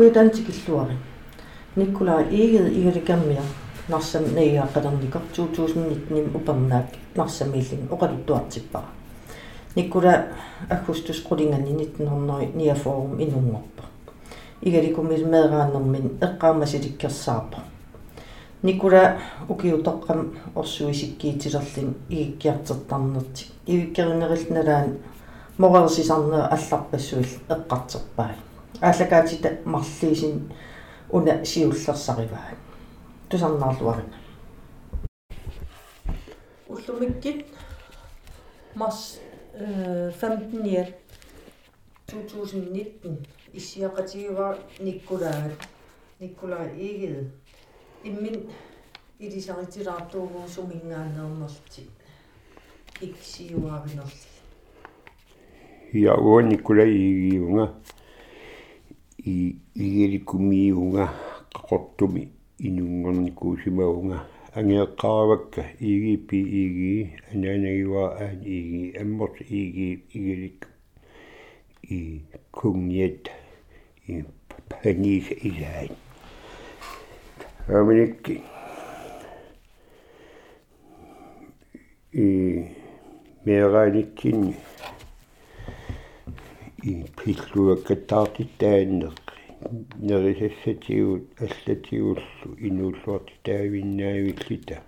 kuitantикиллуари 0.00 0.96
никкула 1.76 2.22
иигед 2.30 2.72
игаликаммиа 2.72 3.42
нарсам 3.88 4.24
наигааққалерникор 4.34 5.20
2019 5.36 6.34
упернаак 6.34 6.86
нарсамииллин 7.14 7.86
оқалуттуартиппара 7.90 8.86
никкула 9.76 10.28
аггустус 10.70 11.22
qulingani 11.28 11.72
1900 11.76 12.74
форум 12.76 13.20
инунгорпа 13.20 13.84
игаликумил 14.62 15.26
меерааннэрмин 15.26 16.16
эққаамасиликкерсаарпа 16.26 17.58
никула 18.62 19.18
укиутоққам 19.50 20.20
орсуисиккиитилерлин 20.54 21.94
игиккиартертарнерти 22.08 23.48
ивиккеринерилналаан 23.66 24.96
морерсисарнера 25.58 26.46
алларпассуил 26.46 27.26
эққартерпаа 27.50 28.49
ааллакаатита 28.80 29.58
марлиисин 29.64 30.52
уна 31.10 31.44
сиуллерсариваа 31.44 32.54
тусарнаарлуарина 33.28 34.16
уллумиккит 36.68 37.46
марс 38.74 39.18
15 39.52 40.20
э, 40.62 40.94
2019 42.06 43.26
исиақатигива 43.52 44.58
никкулаат 44.78 45.52
никкулаа 46.20 46.68
игид 46.76 47.32
иммин 48.04 48.50
илисаритилаартуугуу 49.18 50.48
сумингаанернерти 50.48 51.90
иксиуаринерли 53.00 54.28
я 55.92 56.14
о 56.14 56.40
никкула 56.40 56.84
игиунга 56.84 57.74
и 59.24 59.56
игеликумиунга 59.74 61.08
qaqortumi 61.54 62.28
inuнгornikуусимаунга 62.58 64.18
ангеэккаравакка 64.54 65.62
игипи 65.78 66.36
иги 66.62 67.14
анаанагива 67.32 68.04
аан 68.18 68.40
иги 68.42 68.96
амморт 69.00 69.40
иги 69.40 70.04
игелик 70.14 70.68
и 71.82 72.22
кунгет 72.50 73.30
и 74.06 74.24
панис 74.68 75.26
илаан. 75.30 75.90
Аминикки 77.68 78.42
и 82.12 82.66
мераниккин 83.44 84.54
и 86.82 87.04
пиллуаккатаартиттааннеқ 87.16 89.12
нерисассатигут 90.00 91.28
аллатигуллу 91.38 92.56
инууллуарти 92.58 93.34
таавиннаавиллита 93.44 94.80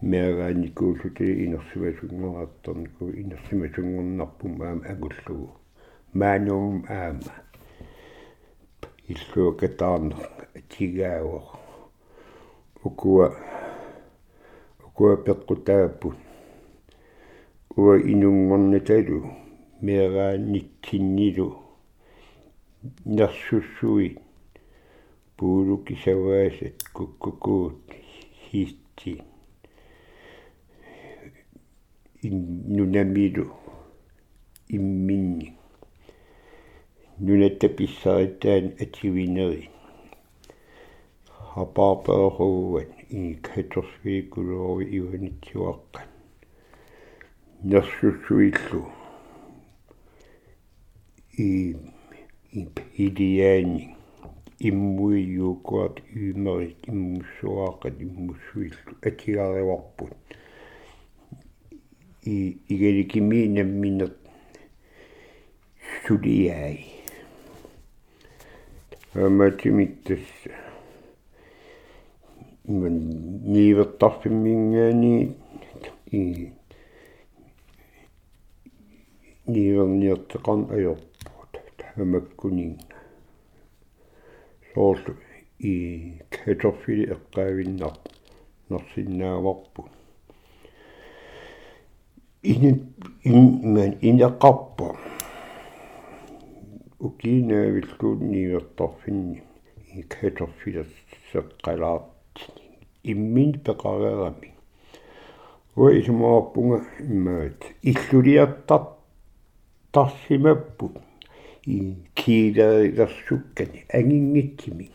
мерааникууллути 0.00 1.44
инерсимасунгоraattorniku 1.44 3.04
инерсимасунгорнарпум 3.22 4.62
аама 4.62 4.86
агуллугу. 4.92 5.50
Маануум 6.12 6.86
аама. 6.88 7.32
Иллуакатаарнер 9.08 10.28
атигаавор 10.54 11.42
укуа 12.84 13.34
укуа 14.86 15.16
пеққутааппут 15.16 16.16
уа 17.76 17.98
инунгорнаталу 17.98 19.43
мерааниккиннилу 19.86 21.48
нерсуссуи 23.16 24.08
пуулукисаваасат 25.36 26.78
куккукуут 26.96 27.80
хиитти 28.42 29.12
иннунамилу 32.22 33.46
имминни. 34.76 35.48
Нунатта 37.18 37.68
писсаритаан 37.76 38.66
ативинери 38.82 39.70
хапаарперугуат 41.54 42.90
и 43.10 43.22
каторсвикулуори 43.46 44.84
иванитсуаққан 44.98 46.08
нерсуссуиллу 47.70 48.82
и 51.36 51.76
идеяни 52.96 53.96
иммуиюукуат 54.60 56.00
юмерит 56.14 56.88
иммуссуаақат 56.88 57.96
иммуссуиллу 58.00 58.92
атигариварпут 59.02 60.12
и 62.22 62.58
игаликими 62.68 63.48
намминер 63.48 64.14
сулиай. 66.06 66.86
Аматимиттас 69.14 70.18
иман 72.66 72.96
нивертарфиммингаани 73.52 75.36
и 76.10 76.52
ниверниертеқарн 79.46 80.70
аёрпут 80.70 81.13
амаккунин 81.96 82.80
соорл 84.72 85.16
и 85.58 86.20
кэторфили 86.30 87.04
эққаавиннар 87.14 87.94
нерсиннааварпут 88.68 89.90
ин 92.42 92.94
ин 93.24 93.98
инеқарпа 94.00 94.96
укинаавиллуут 97.04 98.20
ниверторфинни. 98.20 99.42
И 99.94 100.02
кэторфилас 100.02 100.86
сеққалаат 101.32 102.04
иммин 103.02 103.52
пеқареерами 103.64 104.54
уа 105.76 105.90
исумааппунга 106.00 106.82
иммаат. 106.98 107.62
Иллулиаттар 107.82 108.82
тарсимаппут 109.92 110.96
и 111.66 111.96
киилаерсуккани 112.14 113.84
ангингитсими. 113.92 114.90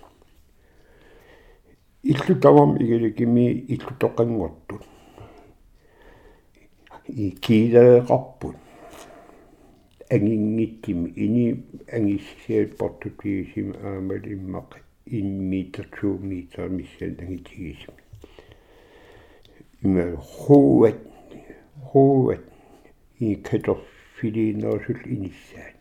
Иллу 2.04 2.40
тавам 2.40 2.78
игеликими 2.78 3.52
иллу 3.68 3.94
тоқангортут 4.00 4.84
и 7.08 7.32
киилаеқарпут 7.32 8.56
ангингитсими. 10.10 11.10
Ини 11.16 11.64
ангиссиат 11.92 12.78
портутигисими 12.78 13.76
аамали 13.82 14.34
иммақ 14.36 14.82
инмитер 15.06 15.90
ту 16.00 16.20
митер 16.20 16.70
миссал 16.70 17.10
ангитигисими. 17.20 17.98
Има 19.82 20.16
хуат 20.18 21.00
хуат 21.82 22.46
и 23.20 23.36
кэторф 23.36 23.82
филиинерсул 24.20 24.96
иниссаани 25.06 25.79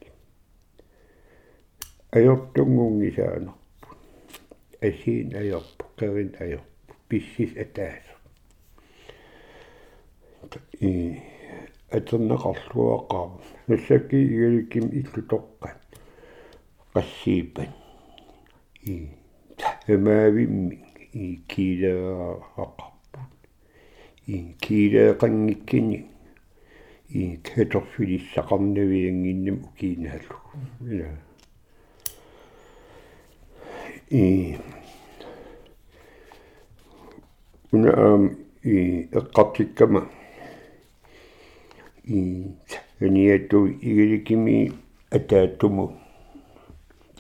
ajortungungisaanarput 2.17 3.99
asiin 4.89 5.37
ajorpu 5.37 5.85
qerin 5.97 6.33
ajorpu 6.41 6.93
pissis 7.09 7.53
ataasa 7.65 8.15
и 10.81 10.93
атернеқарлуақаа 11.97 13.29
нассаки 13.69 14.19
игаликким 14.25 14.87
иллутоққат 15.01 15.81
qassiipan 16.95 17.71
и 18.83 18.95
тамаавимми 19.87 20.77
и 21.13 21.25
килааақарпут 21.51 23.33
и 24.27 24.29
килаақангиккини 24.65 25.99
и 27.09 27.37
кэторфилиссақарнавиангиннам 27.47 29.57
укиинааллу 29.65 30.39
ила 30.93 31.09
и 34.11 34.59
унаам 37.73 38.37
и 38.63 39.09
эққартиккама 39.13 40.09
и 42.05 42.47
ниату 43.01 43.69
игиликими 43.69 44.73
атааттуму 45.11 45.99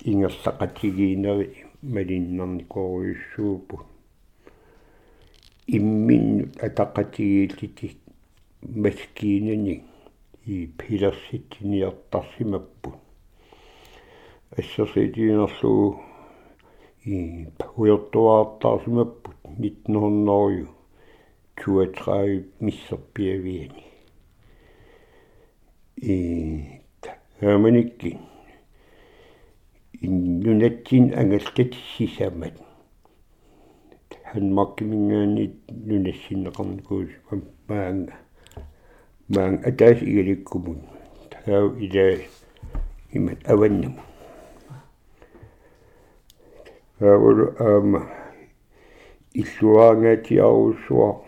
ингерлақатигиинери 0.05 1.67
малиннарникориуссуупу 1.82 3.87
иммин 5.67 6.52
атақатигииллити 6.61 7.96
маскиинани 8.62 9.84
и 10.46 10.67
пилерситсиниартарсимаппут 10.67 12.94
ассерситиинерлугу 14.56 16.07
i 17.08 17.19
puyortuaartaarsimapпут 17.58 19.38
1900 19.58 20.66
23 21.58 22.43
misserpiaviani 22.60 23.84
i 26.14 26.16
hermanikki 27.40 28.10
innunatsin 30.06 31.06
angaltat 31.20 31.72
sisamat 31.93 32.56
hanmarkimingaani 34.32 35.44
nunassinneqarnikuus 35.87 37.10
maanga 37.69 38.16
maang 39.34 39.56
ataas 39.70 39.99
igalikkumun 40.10 40.81
tau 41.32 41.66
ila 41.87 42.05
imat 43.16 43.40
avannamu 43.52 44.00
аавал 44.00 44.07
аама 47.00 48.11
иллуаангаатиаруссуа 49.33 51.23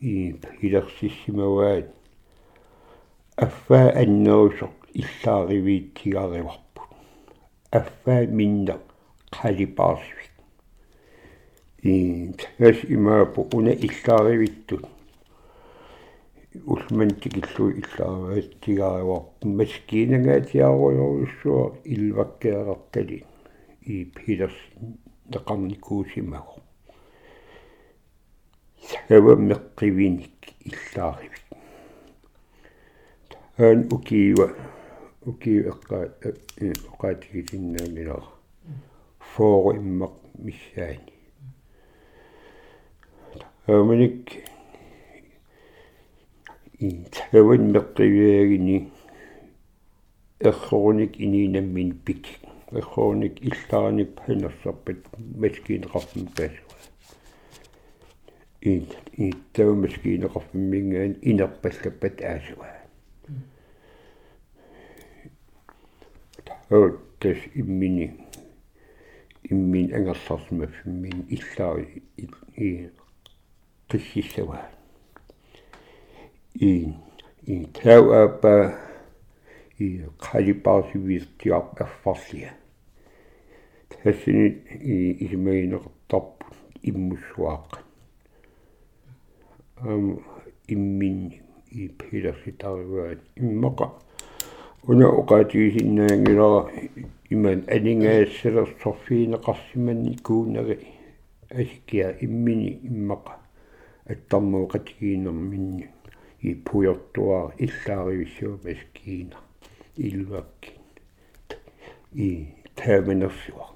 и 0.00 0.36
илерсиссимаваат 0.62 1.88
аффаа 3.36 3.90
аннерусоқ 4.02 4.70
иллааривиитсигариварпут 4.94 6.90
аффаа 7.72 8.26
минна 8.26 8.78
қалипаарсвик 9.32 10.30
и 11.82 12.32
тас 12.38 12.76
имаапу 12.88 13.48
уна 13.52 13.72
иллааривиттут 13.86 14.86
улмантикиллу 16.66 17.70
иллаариваатсигариварпу 17.80 19.48
маскиинангаатиаруйоруссуа 19.58 21.64
илваккеэрартали 21.84 23.24
и 23.82 24.04
пилерс 24.04 24.58
неқарникуусимагу 25.30 26.62
саваммеққивиник 28.88 30.38
иллааривик 30.70 31.44
ан 33.58 33.88
укиива 33.94 34.48
укиив 35.26 35.66
эққаа 35.72 36.04
эққаатигисиннаамилаа 36.60 38.24
фоо 39.18 39.72
иммақ 39.74 40.14
миссаани. 40.38 41.12
Аманик 43.66 44.32
и 46.78 47.04
саваммеққивиагини 47.12 48.92
эрхоруник 50.40 51.18
ининаммин 51.18 51.98
пик 52.04 52.24
эрхоруник 52.72 53.40
иллааник 53.42 54.14
панерсарпат 54.14 54.98
маскиинеқарфим 55.40 56.26
паасуа 56.36 56.78
ит 58.60 58.90
иттау 59.12 59.74
маскиинеқарфиммингаан 59.82 61.16
инерпаллаппат 61.22 62.20
аасуа 62.20 62.70
тас 67.20 67.38
иммини 67.54 68.06
иммин 69.50 69.94
ангерларсимаффиммин 69.94 71.26
иллаа 71.28 71.78
и 72.56 72.90
қиссисава 73.88 74.60
и 76.54 76.92
и 77.46 77.64
тау 77.66 78.10
апа 79.76 79.84
и 79.84 80.02
қалипаасивиертиап 80.18 81.80
аффарлия 81.80 82.54
тассини 83.88 84.56
и 84.80 85.16
исмаинеқартарпут 85.26 86.54
иммуссуааққа 86.82 87.78
ам 89.76 90.20
иммин 90.68 91.32
и 91.70 91.88
пилерситариваат 91.88 93.18
иммақа 93.36 93.90
уна 94.88 95.08
оqaатигисиннаангилара 95.08 96.70
иман 97.30 97.64
алингаассалерсорфиинеқарсиманни 97.68 100.22
куунари 100.22 100.78
асикиа 101.50 102.16
иммини 102.20 102.80
иммақа 102.82 103.32
аттармуоқатигиинерминни 104.08 105.88
и 106.40 106.54
пуйортуар 106.54 107.54
иллааривиссуа 107.58 108.58
маскиина 108.64 109.36
илвакки 109.96 110.72
и 112.12 112.48
тааминерсуа 112.74 113.66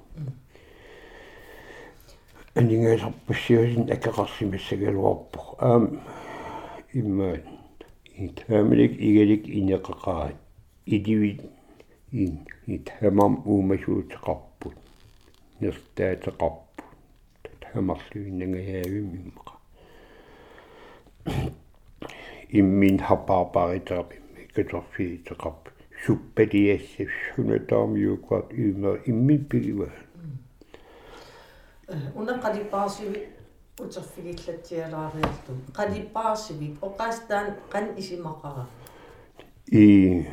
анингаасарпассиусин 2.54 3.90
акеқарсимассагалуарпо 3.90 5.40
аам 5.58 6.02
имма 6.92 7.40
и 8.04 8.28
таамилик 8.28 8.92
игалик 9.00 9.46
инеқақаат 9.46 10.36
идивит 10.86 11.40
ин 12.12 12.46
и 12.66 12.78
таамам 12.78 13.42
уумасуутеқарпут 13.46 14.76
нертаатеқарпут 15.60 16.84
таамарлуиннагаяавиммиқа 17.60 19.54
иммин 22.50 22.98
хапаапаритаапимми 22.98 24.48
каторфиитеқарп 24.54 25.69
суппалиассав 26.04 27.08
сунатаамиукуат 27.34 28.52
иума 28.52 28.98
иммиппигива 29.06 29.88
уна 32.14 32.34
қалипаарсиви 32.44 33.28
утерфигиллатсиалаариарту 33.78 35.52
қалипаарсиви 35.78 36.68
оқаастаан 36.82 37.46
қан 37.72 37.86
исимақара 38.00 38.64
и 39.72 40.24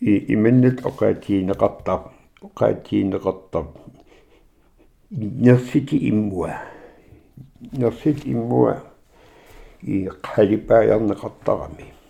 и 0.00 0.12
именнет 0.34 0.80
оқаатиинеқартар 0.84 2.00
оқаатиинеқартар 2.42 3.66
нерсити 5.10 5.96
иммуа 6.10 6.54
нерсит 7.72 8.26
иммуа 8.26 8.82
и 9.82 10.08
қалипаярнеқартарами 10.22 12.01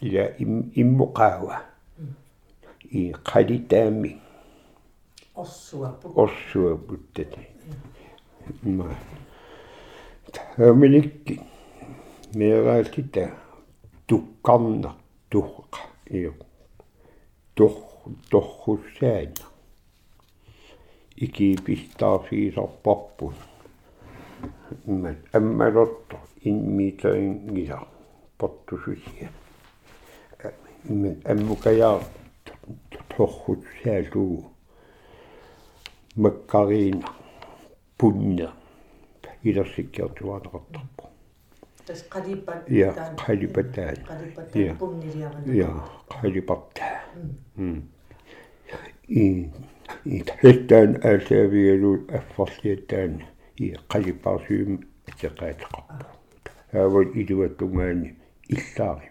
ила 0.00 0.34
иммуқаава. 0.74 1.62
И 2.90 3.14
қалитаами 3.24 4.20
орсуаппут 5.34 6.16
орсуаппуттат 6.16 7.38
ма 8.62 8.96
таминикки 10.32 11.40
мераалтита 12.34 13.30
туккарна 14.06 14.94
тухқа. 15.30 15.80
Ио 16.06 16.32
тох 17.54 18.06
торхуссаана 18.30 19.46
икипистаарфиисарпарпут 21.16 23.34
иммат 24.86 25.16
аммалорто 25.32 26.16
инмитаингиса 26.42 27.86
أمكيا 31.30 32.00
تخو 33.10 33.54
تساجو 33.54 34.42
مكارينا 36.16 37.08
بنا 38.02 38.52
إلى 39.46 39.64
سكر 39.76 40.08
توان 40.08 40.40
غطبو 40.40 40.80
قليبة 42.10 42.62
يا 42.68 42.90
قليبة 43.14 43.62
تان 43.62 43.94
يا. 44.56 44.70
أن 45.46 45.80
قليبة 46.10 46.62
تان 46.74 47.82
إتحتان 50.06 51.00
أسابيلو 51.04 52.06
أفصيتان 52.10 53.18
هي 53.60 53.74
قليبة 53.74 54.48
سيم 54.48 54.80
تقاتقب 55.22 55.84
هاو 56.70 57.00
الإدوة 57.00 57.46
تمان 57.58 58.14
إسلاغي 58.52 59.08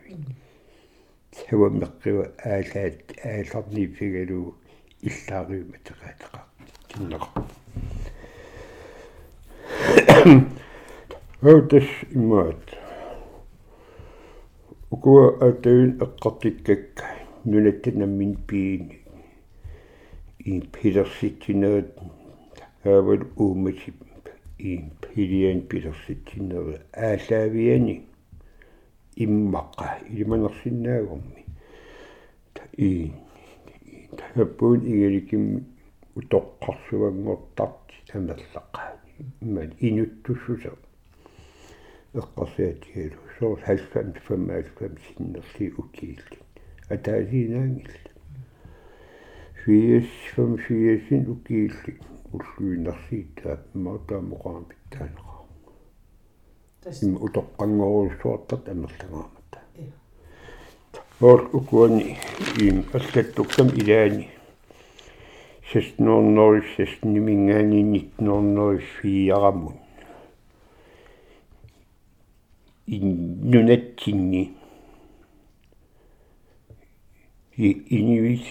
саваммеққива 1.41 2.25
аалаат 2.53 3.00
ааларнифигалу 3.31 4.41
иллаариум 5.08 5.69
атеқаатеқар 5.77 6.46
киннеqa 6.89 7.29
Hördes 11.41 11.89
immaat. 12.15 12.65
Ukua 14.91 15.25
ataun 15.48 15.89
eqqartikkak 16.05 17.03
nunattanammin 17.46 18.34
piini. 18.48 18.98
I 20.51 20.60
pilersittinerat 20.74 21.96
haaval 22.84 23.24
uumasip 23.46 23.98
i 24.60 24.75
pilian 25.01 25.62
pilersittinerat 25.69 27.00
аалаавиани 27.08 27.96
иммаqa 29.23 29.88
илиманерсинаагорми 30.09 31.45
и 32.77 33.11
таппуун 34.17 34.81
игаликим 34.93 35.43
утоққарсуангортарти 36.19 37.95
амерлаққаа 38.17 38.91
иман 39.41 39.69
инуттуссусо 39.88 40.73
эққарсиатигалу 42.13 43.21
соор 43.38 43.59
90 43.67 44.13
95 44.27 44.97
синнерли 45.07 45.65
укиилли 45.81 46.38
атаасинаангилла 46.89 48.11
фиес 49.63 50.09
фам 50.33 50.57
фиесин 50.57 51.23
укиилли 51.33 51.93
уллуинарсиитаат 52.33 53.63
маатаамоqaам 53.85 54.63
питтаанеqa 54.69 55.28
тас 55.28 55.28
им 56.86 57.17
утоққангоруссуартат 57.17 58.69
амерлагаамата 58.69 59.59
я 59.75 59.91
ор 61.21 61.50
укуани 61.53 62.17
им 62.57 62.86
аллаттуктам 62.93 63.67
илаани 63.67 64.29
1606 65.74 67.05
нимингаани 67.05 67.83
1904 67.83 69.74
иннунатсинни 72.88 74.55
и 77.57 77.71
инивис 77.89 78.48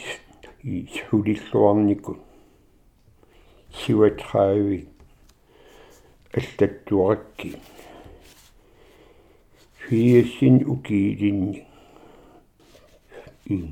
и 0.62 0.86
сулиллуарникут 1.10 2.18
сиватхаави 3.72 4.88
аллаттуаракки 6.34 7.56
фиесин 9.88 10.64
укиилинни 10.66 11.64
и 13.46 13.64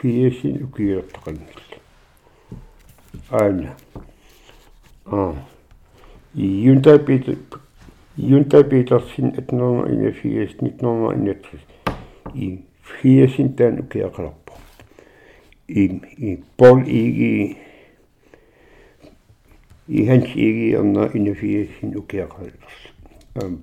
фиесин 0.00 0.64
укиертақангилла 0.64 1.78
аана 3.30 3.76
а. 5.06 5.34
И 6.34 6.46
юнтапит 6.46 7.26
юнтапитерсин 8.16 9.26
1881 9.26 10.56
1961 10.60 11.58
и 12.34 12.60
фиесин 12.82 13.56
тан 13.56 13.80
укиақаларпо 13.80 14.52
и 15.68 15.84
и 16.18 16.38
пол 16.56 16.78
иги. 16.86 17.56
I 19.88 20.04
hans 20.04 20.34
ikke 20.34 20.80
under 20.80 21.10
en 21.14 21.36
fire 21.36 21.66
sin 21.80 21.96
ukærkalders 21.96 22.94
om 23.34 23.62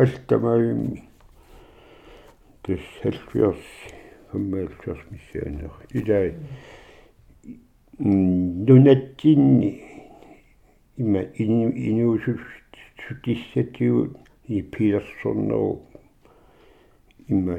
hervindiku. 0.00 0.20
Alt 0.20 0.30
der 0.30 0.36
var 0.36 0.56
i 0.56 1.00
det 2.66 2.80
selvfjørs 3.02 3.92
formelfjørs 4.30 5.10
missioner. 5.10 5.82
I 5.94 6.00
dag 6.00 6.34
nunattin 7.98 9.62
ima 10.96 11.24
inu 11.34 12.18
sudissatiu 13.08 14.16
i 14.44 14.62
Peterson 14.62 15.52
og 15.52 15.86
ima 17.28 17.58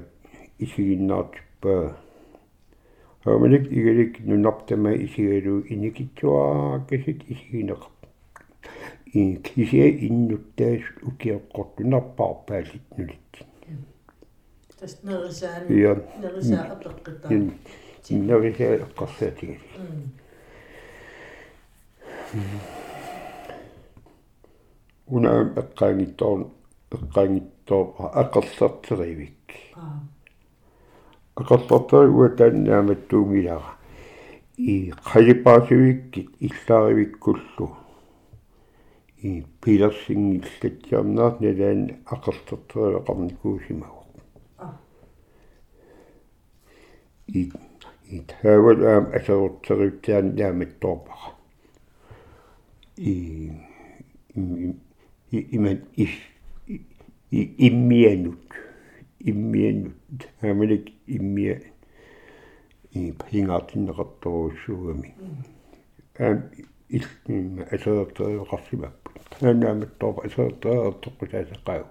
isiginnaatipaa 9.15 9.19
Aamelik 9.19 9.19
igelik 9.19 9.19
nunaptama 9.19 9.19
isigalu 9.19 9.19
inikitsuaakasik 9.19 9.19
isigineq. 9.19 9.19
I 9.19 9.39
kisia 9.43 9.85
innuttaas 9.85 10.81
ukiaqqortunarpaarpaalit 11.07 12.81
nulit. 12.97 13.31
тас 14.79 15.03
нерисаан 15.03 15.63
Ja. 15.69 15.95
нерисаа 16.21 16.65
апеққита 16.73 17.27
Ин 17.29 17.53
иннавиsaa 18.09 18.75
эққарсаатигали. 18.85 19.59
Унаам 25.07 25.47
эққаангиттоорн 25.61 26.45
эққаангиттоор 26.91 27.87
аққарсартеривик. 28.21 29.47
аққарсартери 31.35 32.09
уатааннааматтуунгилара. 32.09 33.81
и 34.57 34.91
қалипаасивиккит 34.91 36.29
иллааривиккуллу 36.39 37.80
и 39.21 39.43
пилерсингиллатсиарнаат 39.61 41.41
налаан 41.41 41.81
аққартэртереқарникуусимагу 42.13 44.03
аа 44.57 44.79
и 47.27 47.51
и 48.09 48.19
тавал 48.29 48.79
аам 48.91 49.05
асерутсериутсаан 49.17 50.35
нааматторпара 50.35 51.27
и 52.97 53.51
и 55.31 55.37
иман 55.55 55.79
ис 55.95 56.09
и 56.67 57.41
иммианут 57.67 58.43
иммианут 59.19 60.27
амалик 60.41 60.85
иммиа 61.07 61.61
и 62.91 63.11
пингаатиннеқарторуссуугами 63.11 65.15
аам 66.19 66.43
иллимма 66.97 67.63
асерутсериоқарсимаппут 67.75 69.25
нааматторпа 69.41 70.21
асерутсериортоққусаасақау 70.27 71.83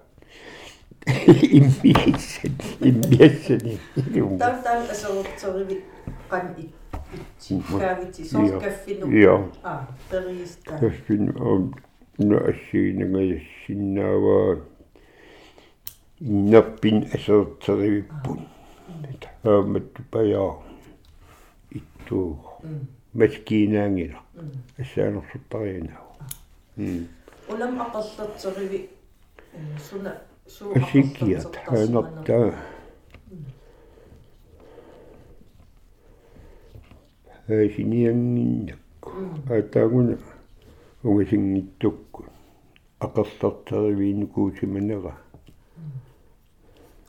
иммииссан 1.57 2.53
иммиассани 2.89 3.77
илум 4.15 4.37
тав 4.39 4.63
тав 4.63 4.79
qan 6.31 6.55
ik 6.57 6.69
itsi 7.13 7.55
kaaviti 7.79 8.21
Ja. 8.21 8.27
soorkaffinu 8.29 9.05
Ja. 9.23 9.35
аа 9.63 9.87
периста 10.09 10.79
Tästin 10.79 11.23
on 11.39 11.73
no 12.17 12.37
assiinangayassinnaavaa 12.51 14.55
innappin 16.21 16.97
aserterivippun 17.15 18.39
haamattu 19.43 20.01
pajaa 20.11 20.53
ittuu 21.79 22.31
maskiinaangila 23.13 24.19
assaanersuttariinaa 24.81 26.03
mm 26.77 27.03
улам 27.51 27.73
аққарлэртериви 27.83 28.79
суна 29.87 30.11
суу 30.47 30.71
асиккиат 30.79 31.53
хаанартаа 31.65 32.47
хаасиниангиннакку 37.47 39.11
аатаагуна 39.55 40.15
угасингиттукку 41.03 42.21
ақерлэртеривиинукуусиманера 43.05 45.13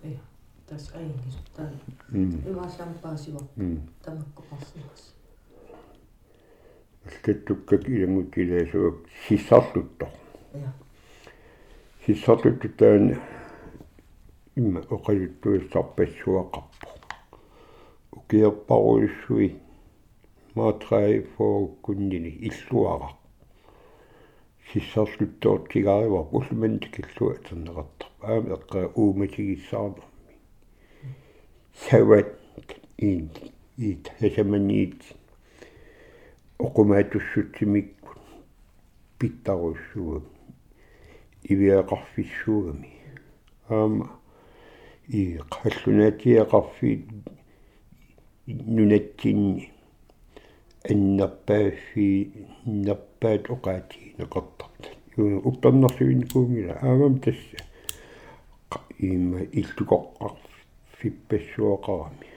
я 0.03 0.21
тас 0.69 0.85
аингис 0.99 1.37
таа 1.57 1.71
м 2.11 2.43
имаасампаасива 2.51 3.41
м 7.05 7.11
тамаккопарсимас 7.11 7.13
аллаттуккак 7.27 7.89
илангутилаасуак 7.89 8.95
сиссарлуттор 9.27 10.09
я 10.55 10.73
сиссарлуттутаан 12.07 13.17
имма 14.57 14.81
оқалуттуиссарпассуақарпо 14.81 16.89
укиерпаруиссуи 18.13 19.57
маатраи 20.55 21.23
фооккуннини 21.37 22.29
иллуара 22.49 23.09
сиссарлуттоортигаривар 24.73 26.27
уллумантикиллуа 26.37 27.35
атернеқартар 27.35 28.09
аама 28.21 28.55
эққаа 28.57 28.87
ууматигиссаарнерми 28.95 30.03
сават 31.89 32.31
ин 32.99 33.31
ит 33.77 34.13
хасаманиит 34.21 35.03
оқумаатуссутсимиккут 36.62 38.19
питтаруссуа 39.19 40.23
ивиақарфиссуугами 41.42 42.92
аама 43.69 44.11
и 45.09 45.40
қаллунаатиақарфиит 45.50 47.04
нунатсинни 48.47 49.73
аннерпааффи 50.88 52.09
нерпаат 52.64 53.45
оқаати 53.54 54.14
неқартарт 54.19 54.83
ю 55.16 55.42
уппернэрсуинникуунгила 55.49 56.75
аамам 56.81 57.19
тасса 57.25 57.59
имма 58.99 59.40
иллукоққар 59.59 60.35
фиппассуоқарами 60.99 62.28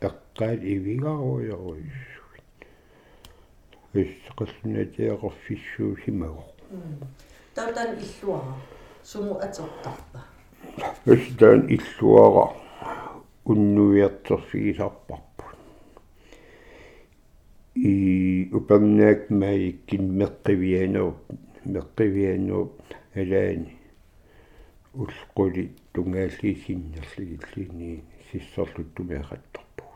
эққаат 0.00 0.60
ивигаруйоруиссуит 0.74 2.13
эссеқаллунаатиақарфиссуусимагу 4.00 6.44
таутан 7.54 7.90
иллуара 8.04 8.54
суму 9.02 9.34
атертарпа 9.46 10.20
эстаан 11.06 11.60
иллуара 11.76 12.46
уннуиартерсигисарпарпут 13.44 15.24
i 17.74 17.94
upernaak 18.58 19.20
maikkin 19.40 20.04
meqqivienerup 20.20 21.18
meqqivienerup 21.74 22.72
alaani 23.20 23.72
уллquli 25.02 25.64
тунгааллисиннерлигиллини 25.92 27.92
сиссорлуттумиақаттарпу 28.28 29.86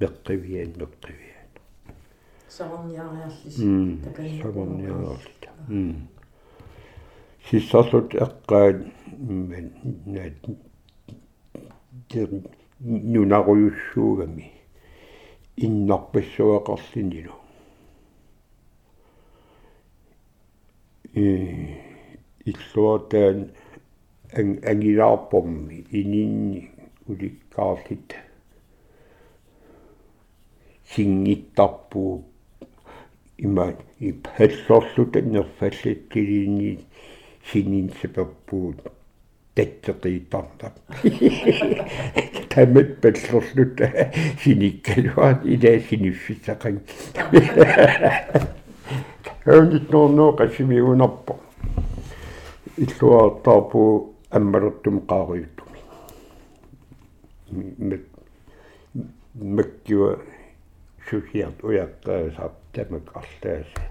меққивиан 0.00 0.70
меққивиан 0.82 1.33
саварниариарлис 2.56 3.56
такани 4.04 4.42
саварниариарлита 4.42 5.48
сиссорлут 7.50 8.14
эққаат 8.14 8.76
мен 9.50 9.66
наат 10.06 10.38
нунаруйуссуугами 12.80 14.52
иннарпассуақарлинилу 15.56 17.36
э 21.14 21.24
иллуатаан 22.44 23.50
ангилаарпорми 24.70 25.86
ининни 25.90 26.70
уликкаарлит 27.06 28.14
сингиттарпуу 30.90 32.24
има 33.38 33.72
ипхаллорлута 34.00 35.22
нерфаллаттилини 35.22 36.78
сининсаперпуут 37.50 38.80
таттеқиитарна 39.54 40.72
тамат 42.54 43.00
паллорлута 43.00 44.10
синиккалуа 44.42 45.40
илаа 45.44 45.78
синиффисақан 45.88 46.80
хөөндит 49.44 49.90
норноо 49.92 50.30
қасимиунарпо 50.38 51.38
иллуаартаарпу 52.76 54.14
аммалертум 54.30 55.00
qaaruйуттуми 55.10 55.80
мек 57.78 58.04
меккиуа 59.34 60.18
сусиарт 61.08 61.62
уяққаасаа 61.62 62.63
тамак 62.74 63.06
арлааса 63.20 63.82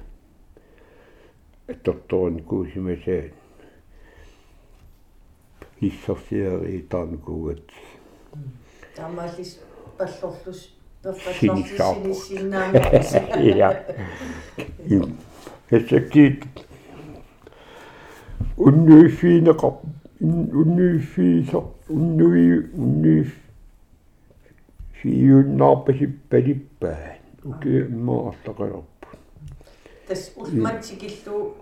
атторторун 1.68 2.38
куусимасаа 2.50 3.24
иссорсиари 5.88 6.80
таанкуугат 6.92 7.68
тамаалис 8.96 9.52
паллорлус 9.98 10.62
перфаллорсисинissиннаами 11.04 12.78
я 13.58 13.70
эсэкит 15.70 16.44
уннуиффиинеқар 18.58 19.74
уннуиффиисо 20.22 21.60
уннуи 21.90 22.60
уннуиф 22.84 23.32
фиюннаарпасиппалиппаа 25.00 27.23
уки 27.44 27.82
иммаарлақалерпу 27.82 29.08
тас 30.08 30.32
улматсикиллу 30.36 31.56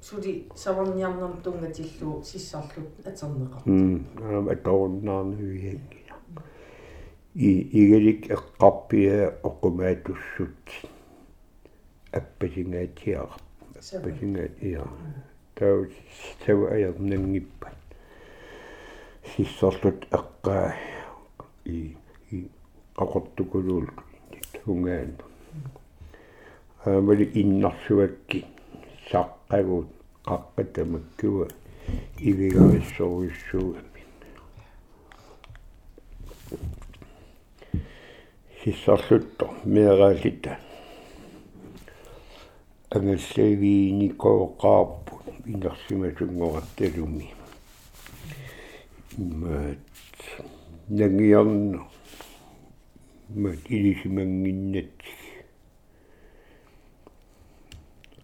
сули 0.00 0.48
саварниарнам 0.54 1.42
тунгатиллу 1.42 2.22
сиссарлут 2.24 2.88
атернеқар 3.04 3.62
м 3.66 4.06
аа 4.22 4.52
аторнаарнуиангина 4.52 6.16
и 7.34 7.50
игалик 7.80 8.30
эққарпиа 8.30 9.40
оқумаатуссут 9.42 10.56
аппасингаатиар 12.12 13.28
аппасингаат 13.76 14.56
иа 14.62 14.84
тау 15.54 15.86
тау 16.46 16.66
аярнангиппа 16.66 17.68
сиссорлут 19.36 20.06
эққаа 20.10 20.72
и 21.64 21.96
и 22.30 22.48
қақортукулуул 22.96 23.88
тунгаан 24.64 25.12
аамали 26.86 27.24
иннарсуакки 27.40 28.40
саққагут 29.10 29.88
қаққатамаккуа 30.28 31.46
ивигариссоруйуссуугами 32.28 34.02
сиссарлутто 38.62 39.46
меэраалита 39.64 40.52
ангаллавииникооқарпу 42.90 45.14
инерсимасунгоратталуми 45.52 47.28
мат 49.18 49.78
нангиарна 50.88 51.80
мат 53.34 53.58
илисимангиннат 53.68 54.92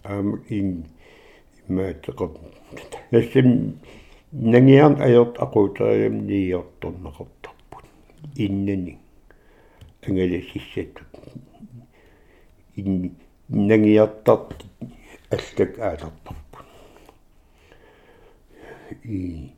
ам 0.05 0.43
ин 0.49 0.85
маатеқат 1.69 2.33
нассам 3.11 3.79
нангиарн 4.33 5.01
аёрт 5.01 5.39
aquutaриам 5.39 6.27
нииорторнеқартарпут 6.27 7.85
иннани 8.37 8.99
ангаласиссатут 10.07 11.07
ин 12.77 13.17
нангиартарт 13.49 14.65
аллак 15.31 15.79
аалертарпут 15.79 16.67
и 19.05 19.53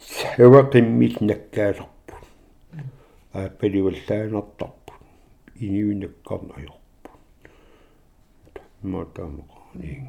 савақиммис 0.00 1.20
наккаалерпут 1.20 2.24
ааппаливаллаанартарпут 3.32 5.02
иниунаккарнаёрпут 5.60 6.78
матамоқаниин 9.78 10.08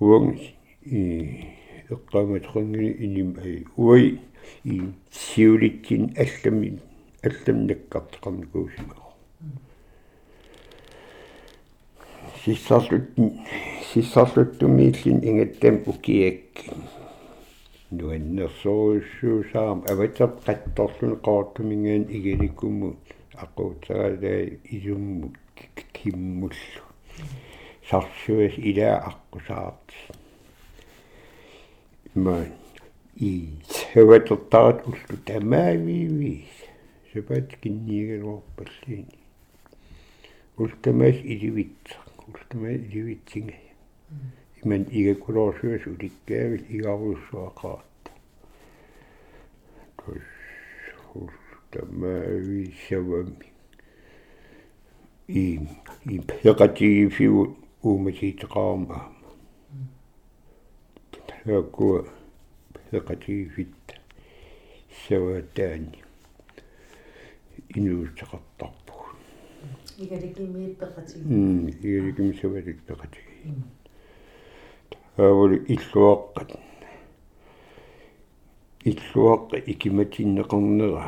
уанг 0.00 0.38
и 0.84 1.44
эққаматернгини 1.88 2.90
иним 3.04 3.36
ай 3.42 3.64
уи 3.76 4.20
и 4.64 4.82
сиуликкин 5.10 6.14
аллами 6.16 6.80
алламнаккартеқарникуусимаа 7.22 9.06
сиссарлут 12.44 13.06
сиссарлуттумииллин 13.92 15.18
ингаттам 15.28 15.82
укиаккин 15.86 16.82
нуаннерсоруссуусаам 17.90 19.84
аватер 19.90 20.30
qattorlun 20.46 21.14
qaartumingaan 21.26 22.04
igilikkummu 22.16 22.88
aquutsagalaa 23.44 24.42
isummu 24.76 25.32
kimmullu 25.94 26.82
sarsuas 27.88 28.54
ilaa 28.70 28.96
аққусаарти 29.10 29.98
ма 32.24 32.36
и 33.28 33.30
севатерtarat 33.74 34.78
уллу 34.90 35.16
тамаавиивис 35.26 36.52
сепат 37.12 37.48
кинниигалуарпаллиини 37.60 39.18
ултамаас 40.62 41.18
иливитсақ 41.32 42.16
ултамаас 42.28 42.80
иливитсинга 42.88 43.66
иман 44.62 44.82
игакулорсуас 44.90 45.86
уликкаавил 45.86 46.64
игаруссуақаат. 46.76 48.02
Тус 49.96 50.22
ултамаависсавами 51.14 53.52
и 55.28 55.60
и 56.04 56.20
пекатигифиу 56.20 57.56
уумасиитеқарма 57.82 58.98
таакуа 61.26 62.04
пекатигифит 62.90 63.74
саватаани 65.06 66.02
инуутеқартарпу 67.76 68.94
игаликимииппеқатиг 69.98 71.22
м 71.24 71.68
игаликими 71.68 72.32
савалиппеқатиг 72.40 73.26
аавали 75.18 75.58
иллуаққат 75.74 76.50
иллуаққа 78.90 79.56
икиматиннеқарнера 79.72 81.04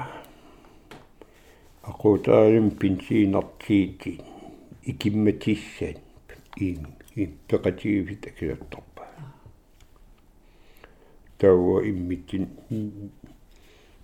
aquutaалим 1.83 2.71
пинсиинартиити 2.81 4.21
икимматиссаат 6.59 6.61
иим 6.61 6.87
иппеқатигифит 7.15 8.27
акилаттарпа 8.27 9.07
тауа 11.39 11.83
иммиттин 11.89 12.49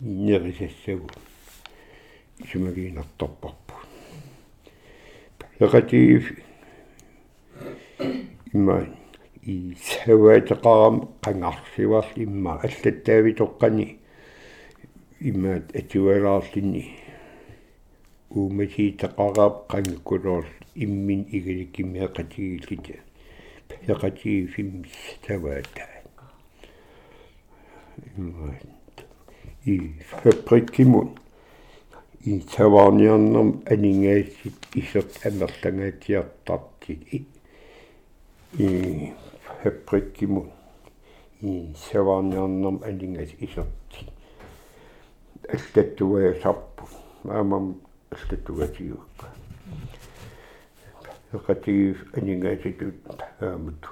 нерисассагу 0.01 1.09
исумагиинартарпарпу 2.39 3.75
Рекатив 5.59 6.33
имма 8.53 8.89
и 9.43 9.77
саваатеқарам 9.81 11.09
қангарсиварл 11.23 12.17
имма 12.17 12.61
аллаттаавитоққани 12.63 13.99
имаат 15.21 15.75
атуалаарлинни 15.77 17.04
уумасиитеқараап 18.35 19.55
қангкулоор 19.73 20.47
иммин 20.75 21.21
игаликкимиақатигиллите 21.37 22.97
пеқатигифиммис 23.69 24.95
саваата 25.27 25.87
иммаат 28.19 28.97
и 29.67 29.75
фабриккимун 30.11 31.09
i 32.27 32.41
tavaniannam 32.41 33.61
aningaisit 33.69 34.57
isot 34.75 35.11
амерлангаатиартартик 35.29 37.01
i 37.13 37.19
fabrikkimun 39.63 40.49
i 41.43 41.53
tavaniannam 41.85 42.81
aningais 42.89 43.35
isotti 43.47 44.07
аллаттугаясарпу 45.53 46.89
маамам 47.25 47.84
аллаттугатиуукка 48.15 49.27
эқатигив 51.33 52.07
анингааситут 52.17 52.95
аамут 53.41 53.89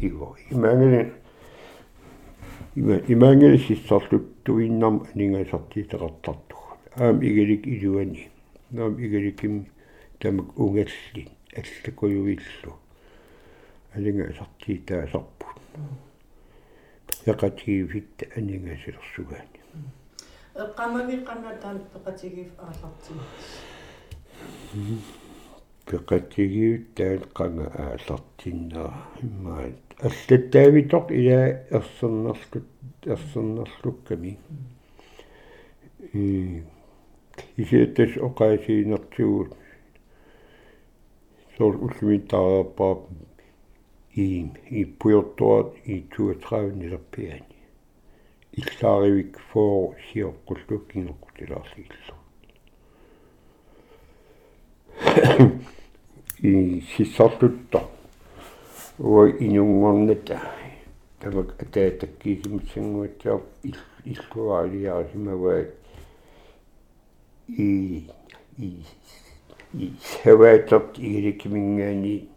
иго 0.00 0.36
имаангали 0.50 1.12
има 2.76 2.96
имаангали 3.08 3.58
сиссарлуттуиннам 3.58 5.06
анингаасартитеқартарту 5.14 6.56
аам 6.96 7.22
игилик 7.22 7.66
илуани 7.66 8.30
наам 8.70 8.98
игиликим 8.98 9.66
тамак 10.18 10.58
унгалли 10.58 11.28
аллакуюиллу 11.56 12.72
алинга 13.94 14.30
асартиитаасарпу 14.30 15.46
яқатигивит 17.26 18.28
анингасилэрсугаани 18.36 19.59
эққамаги 20.64 21.16
қанатаан 21.28 21.78
пеқатигив 21.92 22.50
аалартимат 22.66 23.28
пеқатигивит 25.86 26.84
таан 26.96 27.22
қанга 27.38 27.66
аалартиннаа 27.84 28.90
иммаат 29.22 29.80
аллаттаавитоқ 30.08 31.06
ила 31.20 31.40
ерсернерлут 31.76 32.66
ерсернерлукками 33.04 34.32
и 36.12 36.62
исиэтэс 37.56 38.12
оқаасиинертигут 38.28 39.50
сор 41.56 41.72
уллимиттаараппаа 41.84 42.94
и 44.14 44.26
и 44.78 44.84
пуйортуат 44.84 45.68
и 45.84 45.94
32 46.10 46.72
нилерпиани 46.80 47.49
иллааривик 48.60 49.32
фоо 49.50 49.94
сиоққуллуккингоқутилаарлигиллу 50.06 52.16
и 56.50 56.52
сиссартутта 56.92 57.80
уа 58.98 59.22
инунгорната 59.46 60.36
тамак 61.20 61.48
атаатаккисимсангуатсаа 61.62 63.38
иллуаалиарсимаваат 64.12 65.70
i 67.48 68.04
i 68.58 68.70
i 69.78 69.92
sevätot 70.00 70.98
iirikimingani 70.98 72.28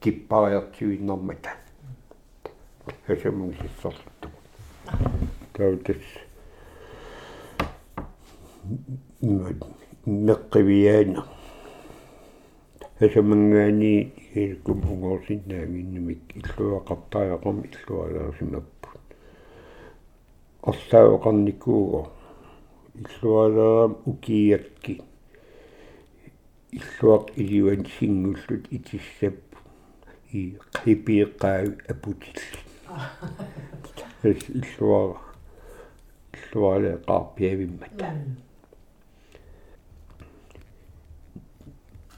kippaajatsuinnermata 0.00 1.50
hasamugissortu 5.54 5.58
tautas 5.58 6.02
meqqiviaana 10.06 11.22
hasamangani 13.00 14.12
ilkum 14.34 14.80
ungorsinnaanginnimik 14.92 16.22
illuaqartaajaqam 16.40 17.56
illualaarsimappu 17.70 18.88
арлаавеқарникууго 20.70 22.02
иллуалаам 23.02 23.92
укиакки 24.06 24.94
иллуақ 26.78 27.24
иливан 27.36 27.86
сингуллут 27.98 28.64
итиссап 28.70 29.38
и 30.32 30.58
қипиэққаа 30.74 31.62
апутилли 31.92 32.58
иллуара 34.60 35.33
иллуале 36.54 36.98
қарпиавиммата 37.06 38.14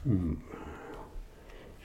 м 0.07 0.39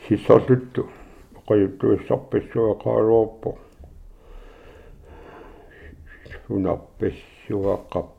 сисорлутту 0.07 0.89
оқаюттуассарпассуақаалуарпо 1.37 3.57
сунарпассуаққап 6.47 8.09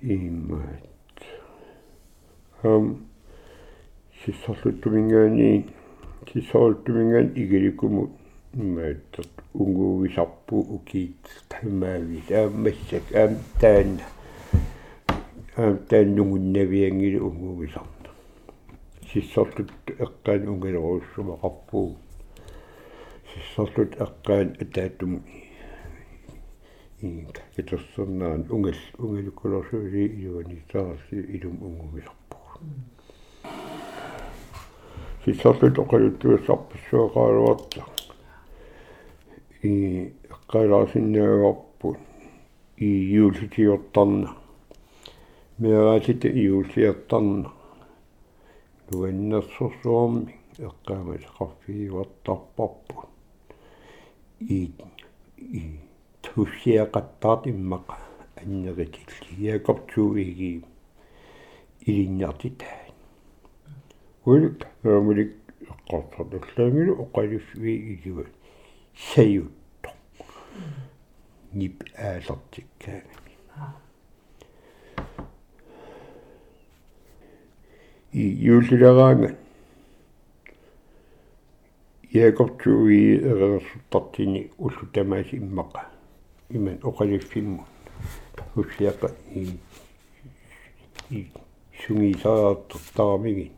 иммаат 0.00 1.20
ам 2.62 3.06
сиссарлуттумингаани 4.24 5.66
сиссарлуттумингаан 6.32 7.32
игиликуму 7.34 8.10
иммааттат 8.56 9.28
унгуувисарпу 9.54 10.56
укиит 10.76 11.24
тамаави 11.48 12.22
таамассак 12.28 13.04
аам 13.14 13.32
таан 13.60 14.00
аам 15.56 15.78
тааннугуннавиангили 15.88 17.18
унгуувисарна 17.28 18.10
сиссарлут 19.12 19.70
эққаан 20.04 20.42
унгалеруссумақарпуу 20.52 21.88
сиссарлут 23.32 23.92
эққаан 24.04 24.48
атаатуму 24.62 25.18
ин 27.02 27.14
китерсэрнаан 27.56 28.42
унгал 28.50 28.80
унгалуккулерсуули 28.98 30.04
иуани 30.24 30.58
таарси 30.72 31.16
илум 31.36 31.56
унгумисарпу 31.66 32.36
сисарлут 35.24 35.76
оқалуттуассарпассуақаалуарта 35.82 37.95
и 39.62 40.12
эққалаасиннааварпу 40.30 41.96
и 42.76 42.86
юулситиортарна 42.86 44.36
меараатита 45.58 46.28
иулсиартарна 46.28 47.52
нуаннерсорсуарми 48.90 50.34
эққаамасақарфигуартарпарпу 50.58 53.08
и 54.40 54.72
и 55.38 55.80
туссиақаттаат 56.22 57.46
иммақа 57.46 57.96
аннеритилли 58.36 59.34
яакортууиги 59.38 60.64
илиннартитаа 61.80 62.68
улик 64.24 64.66
рамулик 64.82 65.32
эққартарлаангилу 65.72 67.02
оқалиффи 67.02 67.92
игива 67.92 68.24
саютто 68.96 69.90
нип 71.52 71.84
аалартиккаагани 71.96 73.26
и 78.12 78.22
юулилараанга 78.22 79.36
яакортууи 82.12 83.18
эрерсуттартини 83.30 84.50
уллу 84.58 84.86
тамааси 84.92 85.36
иммаqa 85.36 85.82
иман 86.50 86.78
оқалиффимму 86.82 87.66
хуссиақа 88.54 89.10
и 89.34 89.58
и 91.10 91.28
сунгисаартартарамиги 91.82 93.52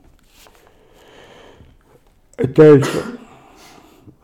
атаас 2.36 2.88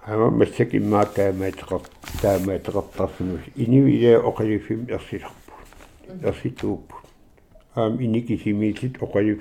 ама 0.07 0.31
массак 0.31 0.75
иммаа 0.75 1.07
таамаатеқар 1.07 1.83
таамаатеқартарсунус 2.21 3.41
инивилаа 3.57 4.21
оқалиффим 4.29 4.87
ерсиларпу 4.89 5.55
ерситууппу 6.23 6.97
аам 7.75 8.03
иникисимиисит 8.03 9.03
оқалиф 9.03 9.41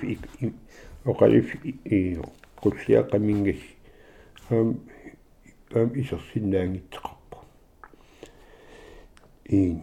оқалиф 1.04 1.54
и 1.64 2.18
қулсиақамингас 2.62 3.60
аам 4.50 4.80
аам 5.74 5.90
исерсиннаангитсеқар 5.94 7.14
ин 9.48 9.82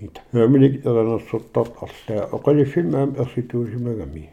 ит. 0.00 0.20
Хэмлик 0.32 0.84
эранерсуттар 0.86 1.66
арлаа 1.80 2.28
оқалиффимаам 2.32 3.16
ерситуусимагами 3.20 4.30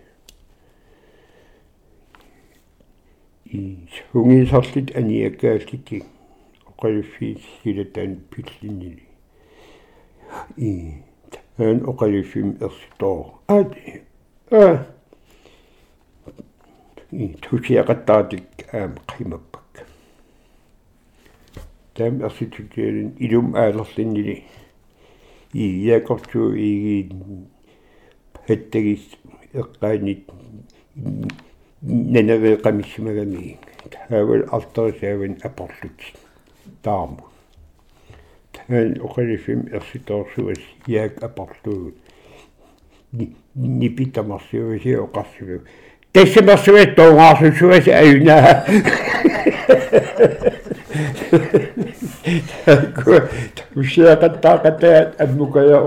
i 3.54 3.64
hungisarlit 4.12 4.96
aniakkaalliti 4.98 6.04
oqayuffi 6.70 7.36
silatan 7.62 8.16
pillini 8.30 8.94
i 10.58 10.72
ан 11.58 11.86
оқалиффим 11.92 12.58
ерситоо 12.66 13.42
аат 13.48 13.72
а. 14.52 14.86
И 17.12 17.28
тусиақаттаатик 17.42 18.46
аам 18.74 18.96
қимаппак. 19.08 19.86
Там 21.94 22.26
ерситукиалин 22.26 23.16
илум 23.20 23.56
аалерлиннили 23.56 24.44
и 25.54 25.64
якорту 25.86 26.56
иги 26.56 27.12
хэттагис 28.48 29.04
эққаанит 29.54 30.26
нэнэвеқамиссимагами 31.84 33.60
таавал 33.92 34.44
алтерисааван 34.52 35.38
апорлут. 35.44 36.00
Тааму. 36.82 37.26
Hän 38.68 38.96
oqalifim 39.02 39.68
ersitorsuas 39.74 40.62
yaak 40.88 41.24
aparluut 41.24 41.96
nipitamarsuusi 43.56 44.98
oqarsilu 44.98 45.60
tassamersuat 46.14 46.96
toongaarsussuas 46.96 47.88
ayunaa 47.88 48.64
usiaqattaaqataat 53.76 55.22
ammukaya 55.22 55.78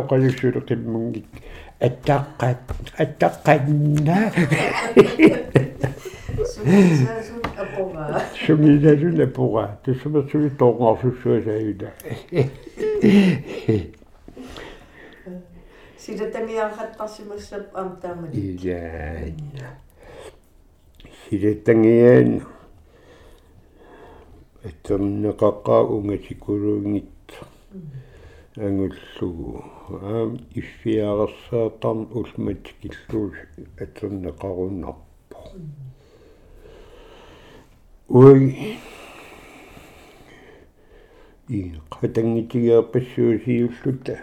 Semizazuna 8.47 9.27
pura, 9.27 9.69
te 9.83 9.95
semezuli 10.03 10.51
tongon 10.51 10.99
susuazauna. 11.03 11.91
Sillä 15.97 16.31
tangiarhat 16.31 16.97
tarsimassap 16.97 17.63
amtaamani. 17.75 18.31
Ilaan. 18.35 19.35
Sillä 21.31 21.55
tangiaan. 21.65 22.47
Ettäminnaqaqaa 24.65 25.83
ungasikuruingit. 25.83 27.33
Angulluu. 28.59 29.65
Aam 30.03 30.39
iffiaqassaatam. 30.57 31.99
Ой. 38.09 38.79
И 41.49 41.75
qatangitigiarpassuusiulluta 41.91 44.19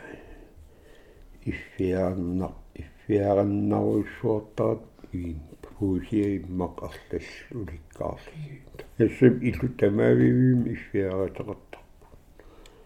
иффиаарна 1.46 2.52
иффиаарнарусуартарат 2.76 4.82
и 5.14 5.36
пуусииммақ 5.62 6.84
арлал 6.88 7.28
уликкаарлигиит 7.52 8.86
ассам 9.00 9.34
иллу 9.50 9.68
тамаавивим 9.80 10.62
иффиааратеқартарпу 10.74 12.08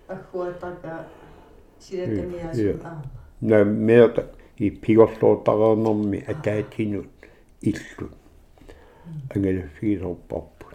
аггуатака 0.07 1.07
силатангиасу 1.79 2.79
аа 2.83 3.03
на 3.41 3.63
меэта 3.63 4.31
и 4.57 4.69
пигорлуутарернэрми 4.69 6.23
атаатинут 6.27 7.07
иллу. 7.61 8.09
Ангалаффигисорпарпу 9.33 10.65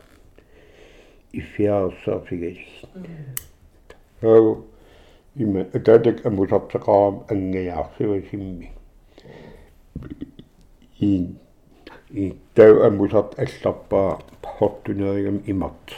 иффиаарсаапигали 1.33 2.67
аа 4.23 4.57
има 5.37 5.61
атаатак 5.61 6.27
амусартеқарам 6.27 7.25
ангаяарсуасимми 7.33 8.71
и 11.01 11.11
и 12.11 12.35
тау 12.55 12.83
амусарт 12.89 13.39
алларпаа 13.39 14.19
хортунеригам 14.45 15.43
имарт 15.47 15.97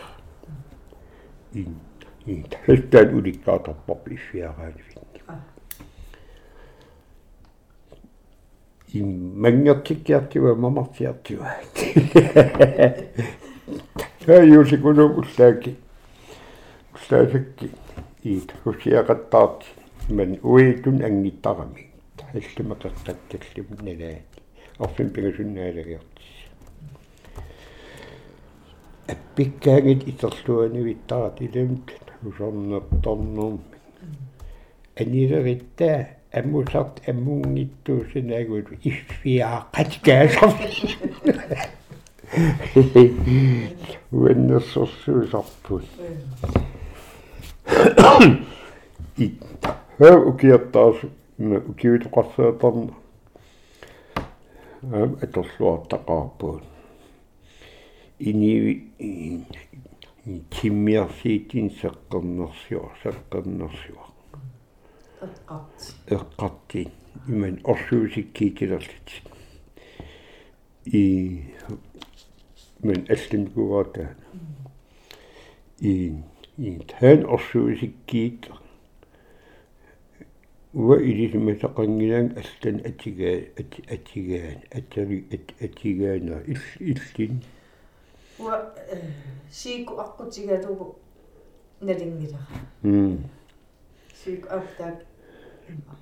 и 1.53 1.67
и 2.27 2.45
хэстаат 2.67 3.13
уликкааторпарп 3.13 4.09
иффиараанивинни 4.17 5.05
и 8.95 9.03
мангертиккиартива 9.03 10.55
мамартиартива 10.55 11.49
тааюсикунум 14.27 15.19
уллааки 15.21 15.77
уллаасакки 16.95 17.71
иит 18.23 18.55
хусиақаттаарти 18.65 19.67
ман 20.09 20.39
уитун 20.43 21.03
ангиттарами. 21.03 21.91
Аллумақеққатталлум 22.33 23.85
налаат 23.85 24.31
орфин 24.79 25.11
пигасуннаалагиартис 25.11 26.31
аппиккаангит 29.07 30.09
итерлуанивиттарат 30.09 31.41
илэмт 31.41 31.91
усорнерторнерми 32.23 33.61
анилеритта 34.97 36.09
аммусарт 36.33 37.03
аммунгиттуусинаагут 37.09 38.69
иффиаақатгаасар 38.83 40.53
уэннерсорсуусарпут 44.13 45.85
и 49.17 49.39
хэ 49.99 50.11
укиаттаас 50.31 50.97
укиутоқарсаатарна 51.39 52.95
ам. 54.93 55.17
Аторлуартақарпуут 55.23 56.63
ини 58.19 58.85
тиммиарсиитин 60.51 61.71
сеққернерсиуа 61.81 62.91
сеққернерсиуа 63.03 64.07
эққарти 65.21 65.93
эққартин 66.07 66.91
иман 67.29 67.61
орсуусиккиитилерлит 67.65 69.09
и 70.85 71.45
men 72.85 73.07
allan 73.15 73.45
guvata 73.55 74.07
i 75.81 75.95
i 76.59 76.71
tan 76.93 77.25
orsuusikkiit 77.37 78.49
уа 80.75 80.97
илисимасақангилаан 81.11 82.29
аллан 82.41 82.77
атигаа 82.91 83.37
атигаан 83.95 84.59
атави 84.79 85.19
атигаана 85.67 86.43
ил 86.53 86.65
иллин 86.81 87.43
уа 88.39 88.57
сику 89.51 89.95
аққутигалугу 90.05 90.87
налингилара 91.81 92.61
м 92.83 93.19
сику 94.25 94.49
аптак 94.57 95.07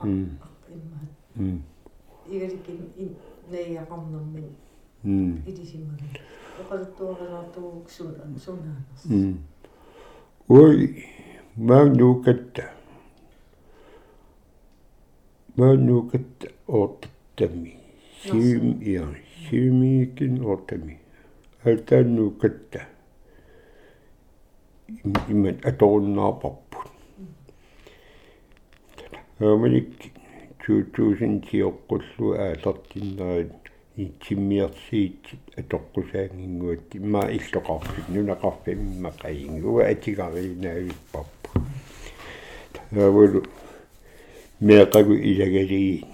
м 0.02 0.38
имма 0.74 1.00
м. 1.36 1.62
Игаликин 2.30 2.80
ин 2.96 3.16
наяақарнэрмин 3.50 4.50
м 5.04 5.42
илисимага 5.46 6.06
оқалуттуаралаартугук 6.60 7.90
суна 7.90 8.24
сунаанерс 8.44 9.02
м 9.10 9.38
ой 10.48 10.78
маанукатта 11.56 12.64
маанукатта 15.56 16.46
оортамми 16.68 17.72
сим 18.22 18.64
иа 18.92 19.06
симикин 19.48 20.34
оортамми 20.44 20.96
алтааннукатта 21.64 22.80
иммат 25.32 25.58
аторуннаарпарпут 25.70 26.88
аманик 29.40 29.88
2000 30.66 31.40
тиоққуллу 31.48 32.26
аалертиннерит 32.44 33.61
итсиммиарсиит 33.96 35.26
атоққусаангингуат 35.56 36.94
имма 36.96 37.22
иллоқарфик 37.28 38.08
нунақарфимма 38.08 39.10
қаингуа 39.20 39.84
атигаринаавиппарпу 39.92 41.50
таавалу 42.72 43.44
меқагу 44.60 45.12
илагалиин 45.12 46.08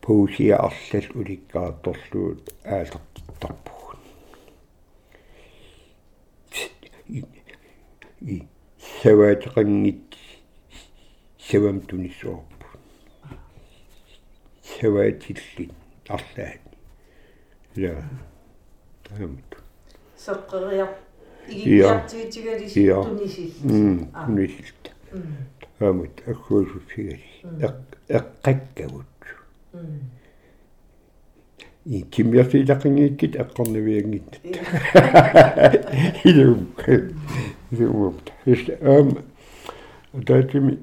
пуусиа 0.00 0.56
арлал 0.56 1.06
уликкаатторлуут 1.14 2.54
аалертиттарпугун 2.64 4.00
и 8.22 8.42
саваатеқангит 9.02 10.16
савам 11.38 11.80
тунисуарпу 11.82 12.66
саваатиллит 14.62 15.83
арлаат 16.08 16.60
я 17.76 18.04
таамат 19.04 19.56
сеққериар 20.16 20.88
игиартиитигалис 21.48 22.72
тунисилл 22.72 23.52
м 23.64 24.10
тунисилт 24.26 24.92
аамут 25.80 26.22
аггуусуссигали 26.26 27.20
эққаккагут 28.08 29.06
и 31.86 32.02
кимиасилақингииккит 32.02 33.36
эққарнавиангитт 33.36 34.40
илум 36.24 36.68
илум 37.70 38.16
ис 38.46 38.68
ам 38.80 39.18
датими 40.12 40.78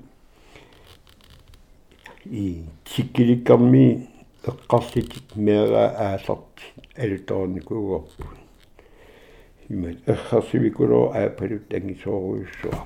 и 2.25 2.63
тиккиликкарми 2.85 4.10
эққарсит 4.43 5.35
мега 5.35 5.89
аасарт 5.89 6.61
алутоорникуугорпу 6.97 8.23
имат 9.69 9.97
эрхарсивикулоо 10.07 11.11
аапалут 11.13 11.73
ангисооруйуссуа 11.73 12.85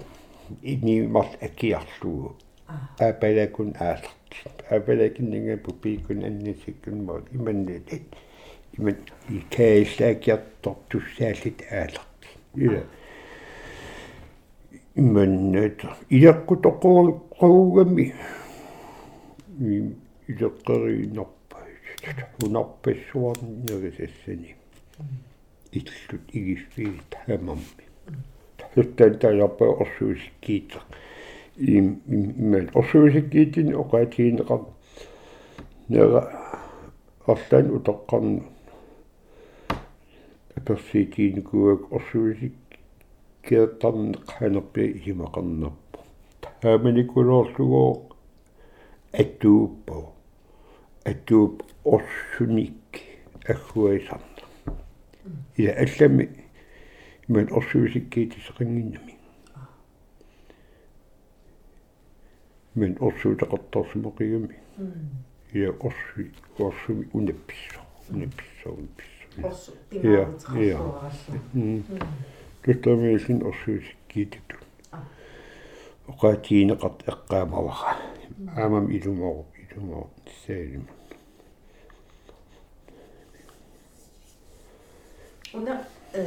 иниимарл 0.61 1.29
акиарлугу. 1.41 2.35
Аапалакун 2.99 3.73
аасарт 3.79 4.31
аапалакиннинга 4.69 5.57
пупикун 5.57 6.25
аннисиккунмаут 6.25 7.25
иманнит 7.31 7.89
имат 8.77 8.97
икаиллаакиартор 9.29 10.75
туссааллит 10.89 11.63
ааларт 11.71 12.21
ила 12.55 12.83
иманнат 14.95 15.79
илеққутоққуугами 16.09 18.13
илеққеринарпа 20.27 21.34
унарпассуарнерисассани 22.43 24.55
иллут 25.71 26.21
игиффиит 26.31 27.15
хамамми 27.25 27.85
хуттан 28.73 29.19
таярпа 29.19 29.65
орсуусиккиитеқ 29.81 30.83
им 31.57 32.01
имман 32.07 32.69
орсуусиккиитин 32.73 33.73
оқаатиинеқар 33.81 34.61
нера 35.89 36.21
орлан 37.25 37.65
утоққарну 37.77 38.43
аперсиитииникуак 40.57 41.91
орсуусик 41.91 42.53
киаттарнеқ 43.43 44.25
ханерпи 44.37 44.83
имақарнерпо 45.11 45.99
тааманикулоорлугоо 46.61 47.91
аттууппо 49.13 50.15
аттууп 51.05 51.63
орсуник 51.85 52.73
аггуисарна 53.47 54.43
ила 55.57 55.73
аллами 55.73 56.29
иман 57.27 57.47
орсуусиккиитисеқингиннами 57.51 59.15
мен 62.75 62.97
орсуутеқартарсимоқигами 62.99 64.55
ила 65.53 65.75
орсу 65.79 66.31
орсуми 66.59 67.07
унапписсо 67.13 67.81
унапписсо 68.09 68.69
унапписсо 68.69 69.47
орсу 69.47 69.71
тимаатеқарсуаралла 69.91 71.11
туттамиисин 72.63 73.43
орсуусиккиититу 73.49 74.57
оқаатиинеқарт 76.07 76.99
эққаамавара 77.11 77.97
аамам 78.55 78.85
илумоо 78.91 79.45
илумоо 79.63 80.09
саалима 80.45 80.91
уна 85.55 85.85
э 86.13 86.25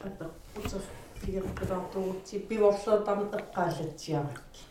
аппа 0.00 0.30
утер 0.56 0.80
фиерпилартуутси 1.20 2.38
пиворлуутарм 2.48 3.28
эққаалатсиаракки 3.38 4.62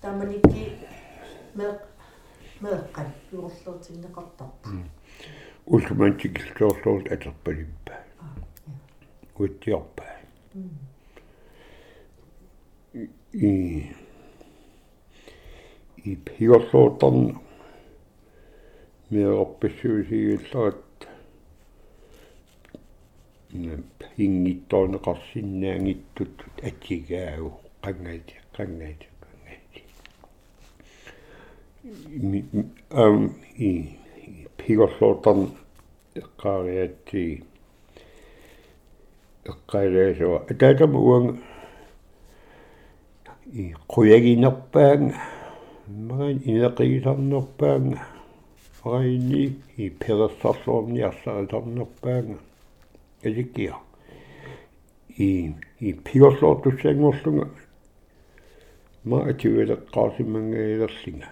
таманикки 0.00 0.64
меэ 1.54 1.70
меэққан 2.62 3.08
пиворлуутиннеқартарпу 3.30 4.68
уллумантикиллуорлуут 5.66 7.10
атерпалиппа 7.10 7.94
уттиорпа 9.36 10.04
и 13.32 13.90
и 16.04 16.16
пиорлуутарна 16.16 17.40
меэрпассуусигиллерат 19.10 20.83
ингиттоонеқарсиннаангиттут 23.54 26.34
атигаагу 26.62 27.52
қангаати 27.84 28.34
қангаати 28.56 29.06
қангаати 29.22 29.80
ам 32.90 33.36
и 33.56 33.88
пиорлуутарна 34.56 35.48
эққаариатти 36.14 37.44
эққаалаасуа 39.44 40.46
атаатама 40.50 40.98
уанга 40.98 41.38
и 43.52 43.74
қуягинерпаанга 43.88 45.14
маан 45.86 46.38
инеқигисарнерпаанга 46.50 48.00
райни 48.84 49.56
и 49.76 49.90
перессарлуорниарсарисарнерпаанга 49.90 52.38
эликкиа 53.24 53.74
и 55.16 55.54
и 55.80 55.92
пиорлуортуссаангорлунга 55.92 57.48
ма 59.04 59.18
ативелеққарсимангаилерлинга 59.30 61.28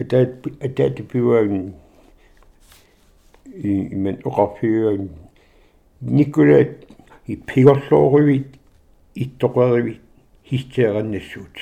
атаат 0.00 0.46
атаат 0.60 0.96
пиваан 1.10 1.74
и 3.46 3.70
имен 3.94 4.16
оқарфиуан 4.24 5.10
никулаат 6.00 6.86
и 7.26 7.36
пиорлууривит 7.36 8.48
иттоқаривит 9.14 10.00
хистераннассуут 10.44 11.56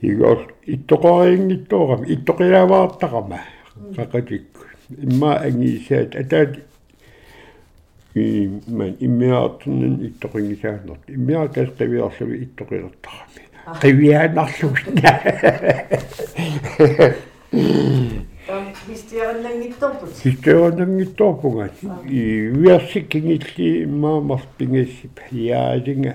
игор 0.00 0.54
иттоқарингиттоорами 0.66 2.06
иттоқилаваартақама 2.14 3.40
qaqatikku 3.96 4.62
imma 5.06 5.30
angisaat 5.48 6.10
ataat 6.22 6.52
i 8.14 8.48
man 8.68 8.92
immiaartunnun 9.06 9.96
ittoqingisaanert 10.08 11.02
immiaataas 11.16 11.70
qiviarluvi 11.78 12.36
ittoqilertarami 12.46 13.42
qiviaanarlugna 13.82 15.12
там 18.46 18.64
хистераннангитторпут 18.86 20.10
хистераннангитторпунга 20.22 21.66
и 22.08 22.20
виарсиккингилли 22.62 23.68
иммаамарпингассип 23.86 25.16
яалинга 25.30 26.14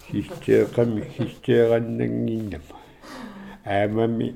хистеэқами 0.08 1.02
хистеэраннангиннама 1.16 2.76
аамами 3.64 4.36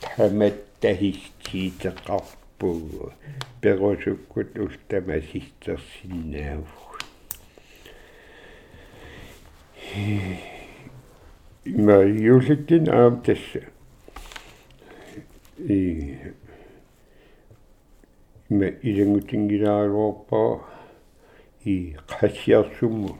таматта 0.00 0.94
хистиитеқарпуу 0.94 3.12
перусуккут 3.60 4.58
ултама 4.58 5.20
систерсиннааву 5.20 6.66
има 11.64 12.02
юлиттин 12.02 12.88
аам 12.88 13.22
тасса 13.22 13.60
и 15.58 16.16
има 18.50 18.70
илангутингилааруарпаа 21.64 21.64
и 21.64 21.96
qassiarsummu 22.06 23.16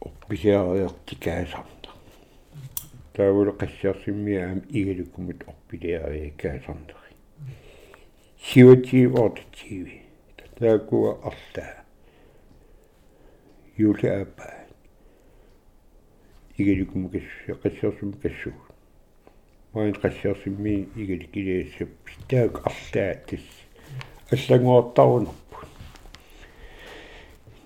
орпилиариартикаасарна 0.00 1.92
таавул 3.14 3.52
qassiarsimmiaam 3.52 4.62
игалуккумут 4.68 5.44
орпилиариакаасарнери 5.46 7.14
сиутиивортиви 8.46 10.02
таакуа 10.58 11.12
арлаа 11.28 11.84
юлаапа 13.76 14.48
игалуккуму 16.58 17.08
кассу 17.08 17.54
qassiarsummu 17.62 18.16
кассу. 18.22 18.52
Маин 19.72 19.94
qassiarsimmi 19.94 20.88
игаликилиассап 20.96 21.88
таак 22.28 22.66
арлаа 22.66 23.14
тас 23.26 23.44
аллагуартарунер 24.30 25.47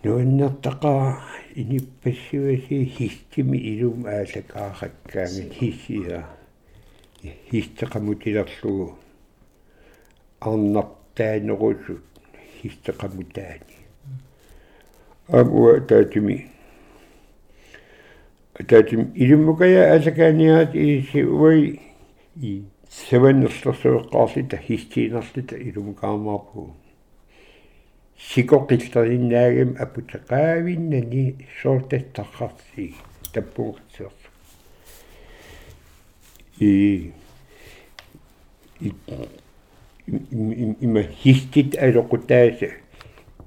нуаннертақаа 0.05 1.21
иниппассуаси 1.55 2.85
хистими 2.95 3.59
илум 3.73 4.07
аалакаараккаами 4.07 5.53
хиссиа 5.59 6.27
хистеқамутилерлугу 7.51 8.97
арнартаанерусут 10.41 12.03
хистеқамутаани 12.63 13.83
амуа 15.29 15.81
таатими. 15.81 16.51
Таатим 18.69 19.13
илуммукая 19.15 19.93
аалакааниаат 19.93 20.75
иси 20.75 21.23
уи 21.23 21.81
и 22.37 22.65
севеннерлэрсуэққарлита 22.91 24.57
хистиинерлита 24.59 25.57
илумукаамаарпу 25.57 26.75
сикоқиллериннаагим 28.31 29.77
апутеқаавиннани 29.85 31.47
соортаттаррарси 31.61 32.95
таппунгатсиорсу 33.33 34.29
и 36.59 37.13
има 40.81 41.03
хистит 41.03 41.77
алоқутааса 41.77 42.71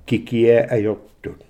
кикиа 0.05 0.67
ajortut 0.75 1.41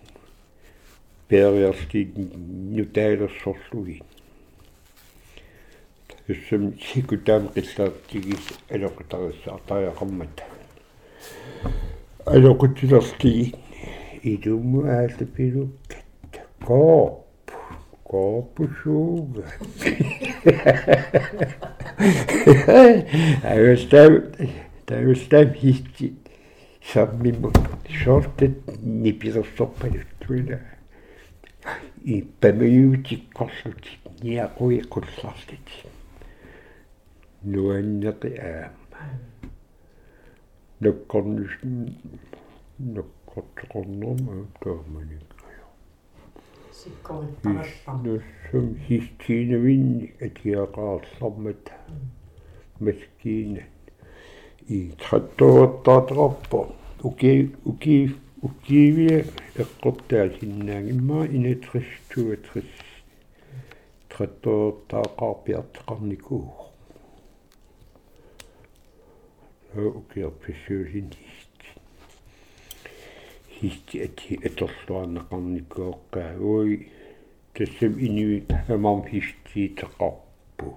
периарти 1.27 2.11
нутаалерсорлуги 2.15 4.01
юссам 6.27 6.73
сикутаам 6.79 7.47
қиллаартигис 7.55 8.45
алоқутариссаартариақармата 8.69 10.43
алоқутилерти 12.25 13.53
идумму 14.23 14.83
аалапилуккат 14.85 16.41
кооп 16.65 17.51
коопусууга 18.03 19.45
авестав 23.43 24.11
тавстав 24.85 25.53
хисти 25.55 26.15
саммиму 26.93 27.51
шортет 27.89 28.57
нипилерсорпалут 28.83 30.07
туила 30.19 30.59
и 32.03 32.21
памиутиккорлут 32.41 33.85
ниақуи 34.21 34.81
қулларлит 34.89 35.67
нуаннеқи 37.43 38.29
аама 38.37 38.71
ноккорнус 40.85 41.53
ноккортеқорнорма 42.95 44.35
тааманиккая 44.61 45.61
сиккориппараллар 46.79 48.21
сум 48.49 48.67
хистиинавинни 48.87 50.13
атиақаарлармат 50.25 51.63
маскиина 52.79 53.63
и 54.67 54.91
траттуаттаатераппо 55.01 56.59
уки 57.03 57.31
уки 57.65 58.15
укиивиа 58.41 59.25
эққортаа 59.55 60.29
синнаангимма 60.39 61.25
инетрistуатрис 69.75 69.75
траттуаттаақарпиартеқарникуу 69.75 69.99
укиарписсуусин 69.99 71.11
хисти 71.11 71.67
хисти 73.59 73.97
ати 74.03 74.33
эторлуарнеқарникуоққаа 74.47 76.39
уи 76.39 76.87
тассам 77.53 77.93
инуит 77.99 78.51
хамам 78.67 78.99
хистиитеқарпу 79.09 80.67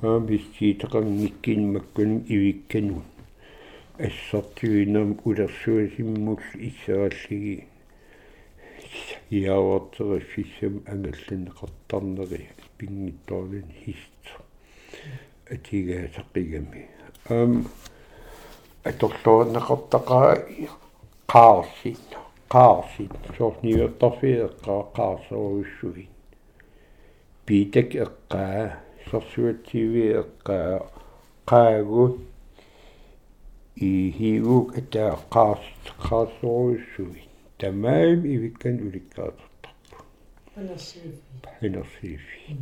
аамистиитеқангиккинмаккун 0.00 2.24
ивиккану 2.28 3.02
ассартуинам 3.98 5.20
улерсуасиммул 5.24 6.40
иссааллиги 6.54 7.66
яавартерфиссам 9.30 10.82
ангалланеқартарнери 10.86 12.48
пингитторлин 12.78 13.68
хист 13.84 14.24
атигаасаққигами 15.50 16.93
ам 17.28 17.64
аторлуарнеқартақаа 18.84 20.32
қаарсин 21.32 21.96
қаарсин 22.52 23.10
соорниуттарфиэққаа 23.36 24.82
қаарсоруссуин 24.96 26.10
питек 27.46 27.96
эққаа 28.04 28.76
сорсуатсиви 29.08 30.04
эққаа 30.20 30.84
қаагу 31.48 32.04
и 33.76 34.12
хивук 34.16 34.76
ата 34.78 35.16
қаарс 35.34 35.64
қаарсоруссуин 36.06 37.28
тамаим 37.58 38.20
ивиккан 38.34 38.76
уликкаатертарпу 38.86 39.96
панерсиифи 40.54 41.20
панерсиифи 41.42 42.58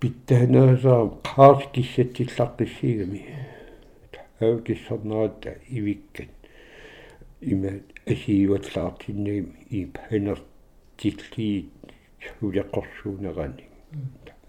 питтанаасаа 0.00 1.02
қаарс 1.28 1.64
киссатсиллаққиссигами 1.74 3.20
аукиссарнаата 4.40 5.50
ивиккан 5.68 6.30
има 7.42 7.72
асииватлаартиннагим 8.06 9.48
и 9.70 9.86
панертилли 9.86 11.68
хулеқорсуунерани 12.40 13.66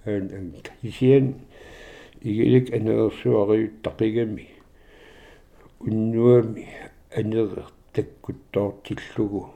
ан 0.05 0.25
ан 0.37 0.53
кисиан 0.81 1.35
игилик 2.21 2.73
анерсуариуттақигами 2.73 4.47
уннуами 5.79 6.67
анер 7.15 7.65
таккуттоортиллугу 7.93 9.49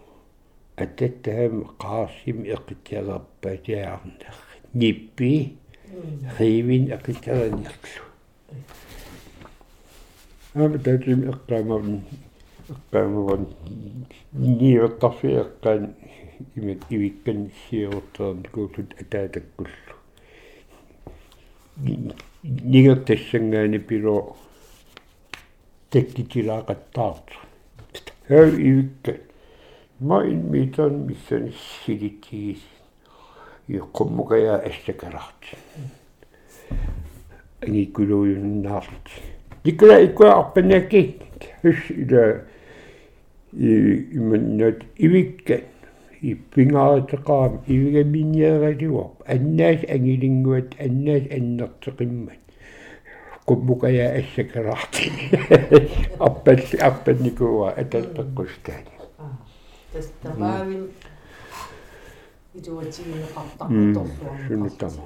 ататтаам 0.75 1.55
қаарсим 1.79 2.43
эқитиагерпатиаарнер 2.55 4.35
ниппи 4.73 5.57
ривин 6.39 6.91
эқитиаранерлу 6.91 8.03
ама 10.53 10.77
татим 10.79 11.29
эққамавн 11.31 12.01
эққамаван 12.69 13.47
ниуттарфи 14.33 15.27
эққаан 15.43 15.93
имит 16.55 16.81
ивиккан 16.89 17.51
сиортерн 17.69 18.43
куутут 18.51 18.93
атаатаккуллу. 18.99 19.69
Нигертассангаани 22.43 23.79
пило 23.79 24.35
теккитилаақаттаарт 25.91 27.27
хав 28.27 28.53
ивиккан 28.53 29.19
маин 29.99 30.51
митан 30.51 31.05
миссан 31.07 31.53
силитигис 31.85 32.63
иққуммукая 33.68 34.56
ассакаларт 34.68 35.42
ангиккулуйуннаарт 37.62 39.06
никла 39.64 40.00
иккуа 40.04 40.38
арпанаки 40.40 41.18
хус 41.62 41.90
ила 41.90 42.44
и 43.52 44.08
иманнат 44.12 44.82
ивиккан 44.96 45.62
иппингааретеқаам 46.22 47.60
ивигаминниагалуоп 47.66 49.22
аннаас 49.26 49.80
ангилингуат 49.88 50.74
аннаас 50.78 51.24
аннертеқиммат 51.36 52.42
куммукая 53.46 54.20
ассакаларт 54.20 54.94
аппал 56.18 56.60
аппанникуа 56.88 57.74
аталпеққустаани 57.80 58.94
тас 59.92 60.12
табаавин 60.22 60.88
итуатигинеқартар 62.57 63.67
сунутама 64.47 65.05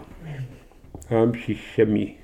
аам 1.09 1.33
сиссами 1.35 2.17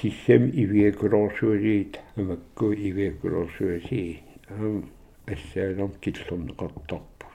сиссам 0.00 0.42
ивиакулорсуалиит 0.62 2.00
амакку 2.16 2.72
ивиакулорсуаси 2.72 4.22
аам 4.48 4.90
ассаалам 5.26 5.92
киллернеқартарпу 6.02 7.26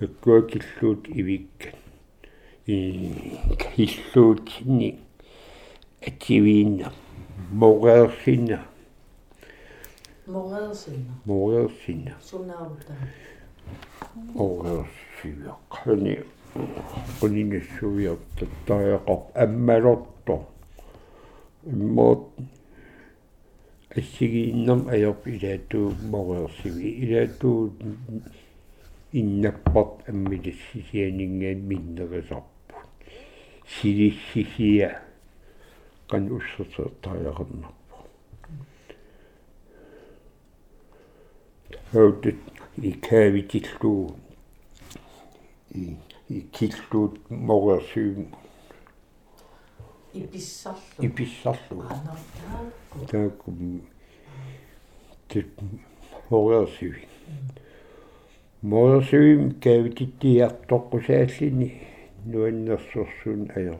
аккуа 0.00 0.42
киллуут 0.42 1.08
ивиккат 1.08 1.74
и 10.26 10.30
хиллуутинни 10.30 10.32
ативиинна 10.32 10.34
мореерсинна 10.34 11.14
мореерсинна 11.24 11.24
мореерсинна 11.24 12.14
сунаарутаа 12.22 12.96
мореерсивиаққани 14.34 16.24
quninissuviartattariaqar 17.20 19.20
аммалорто 19.34 20.46
иммоот 21.66 22.22
ассигииннам 23.96 24.88
аёрп 24.88 25.26
илааттуу 25.26 25.92
мореерсиви 26.10 26.88
илааттуу 27.04 27.72
иннаппарт 29.12 30.08
аммилиссисианингаан 30.08 31.60
миннерисарпут 31.70 32.52
силиссисия. 33.66 35.02
Qan 36.08 36.30
ussертааяқарнарпу 36.30 37.75
хаутит 41.92 42.36
икаавитиллуу 42.76 44.16
и 45.70 45.96
икиллуут 46.28 47.30
мореерсиум 47.30 48.34
иписсарлу 50.12 50.80
иписсарлу 50.98 51.82
анартаакку 51.82 53.06
тааккум 53.10 53.82
тит 55.28 55.48
мореерсиви 56.30 57.08
мореерсивим 58.62 59.52
каавититтиартоққусааллини 59.60 61.82
нуаннерсорсуун 62.24 63.50
аёр 63.54 63.78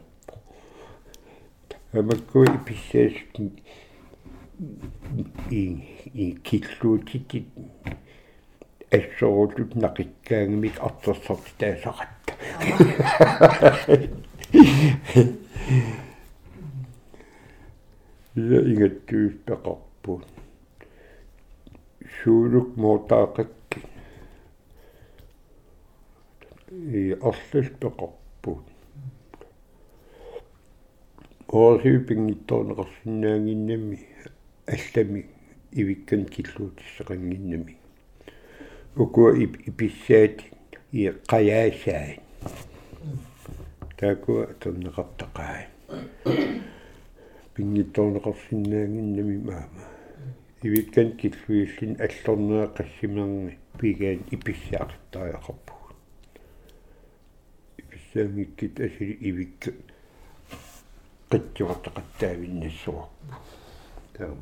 амакку 1.92 2.44
и 5.50 5.84
и 6.14 6.32
киллуутитит 6.32 7.48
ассорулут 8.90 9.74
нақиккаангмик 9.74 10.80
артэрсарти 10.80 11.52
таасақатта 11.58 12.32
я 18.36 18.60
ингаттуиспеқарпут 18.60 20.26
суулук 22.22 22.76
моотаақакки. 22.76 23.80
И 26.70 27.12
арллспеқарпут 27.12 28.64
оосиупингитторнеқарсинаангиннами 31.48 34.15
аллами 34.66 35.26
ивиккан 35.72 36.26
киллуутиссеқангиннами 36.26 37.76
укуа 38.96 39.32
иписсаат 39.38 40.42
и 40.92 41.12
қаяасаа 41.28 42.18
таакуа 43.98 44.44
атернеқартақаа 44.52 45.66
пингитторнеқарсинаангиннами 47.54 49.38
маама. 49.38 49.84
Ивиккан 50.62 51.16
киллуиллин 51.16 51.96
аллорнеа 52.00 52.66
қассимерни 52.76 53.58
пигаан 53.78 54.20
иписсаақиттариақарпу 54.30 55.74
иписсаамиккит 57.78 58.80
асили 58.80 59.18
ивикка 59.20 59.70
qitsuartaqattaavиннассуарпу 61.30 63.10
таама 64.15 64.41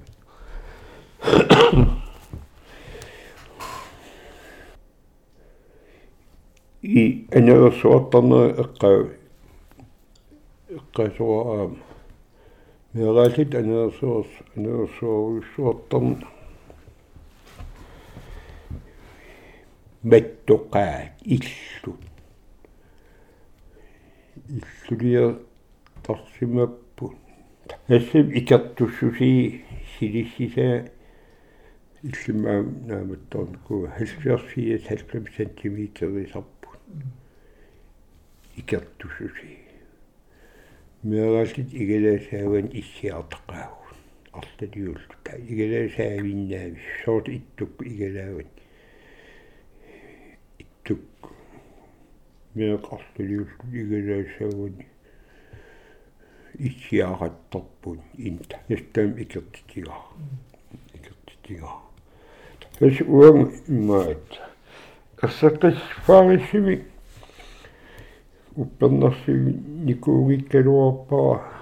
и 6.81 7.27
анерсуартарнера 7.31 8.61
эққаа 8.63 9.09
эққасуаа 10.69 11.75
мералит 12.93 13.55
анерсуарс 13.55 14.27
анерсуаруссуартарна 14.55 16.27
маттоқаа 20.03 21.11
иллу 21.25 21.97
иллулиа 24.47 25.39
тарсимаппут 26.03 26.82
ассим 27.88 28.30
икертуссуси 28.30 29.64
силиссиса 29.98 30.90
иллимаа 32.02 32.62
нааматторн 32.62 33.56
ку 33.66 33.88
70 33.98 34.82
70 34.88 35.34
сантиметрисарпут 35.36 36.80
икертуссуси 38.56 39.58
мералит 41.02 41.68
игалаасааван 41.72 42.70
иссиартақаагун 42.72 43.84
арлалиуллу 44.32 45.16
та 45.22 45.36
игалаасаавиннаави 45.36 46.80
соорт 47.04 47.28
иттук 47.28 47.82
игалааван 47.82 48.48
иттук. 50.58 51.00
Меэқарлалиуллу 52.54 53.68
игалаасаавани 53.72 54.86
исиаратторпун 56.58 58.00
инта 58.16 58.56
ястаам 58.68 59.18
икертитигаа 59.18 60.02
икертитигаа 60.94 61.80
эс 62.80 63.00
уам 63.00 63.52
имаат. 63.68 64.40
Ассаққис 65.22 65.76
фаарисими 66.06 66.84
уппернерсиви 68.56 69.52
никуугиккалуарпара 69.86 71.54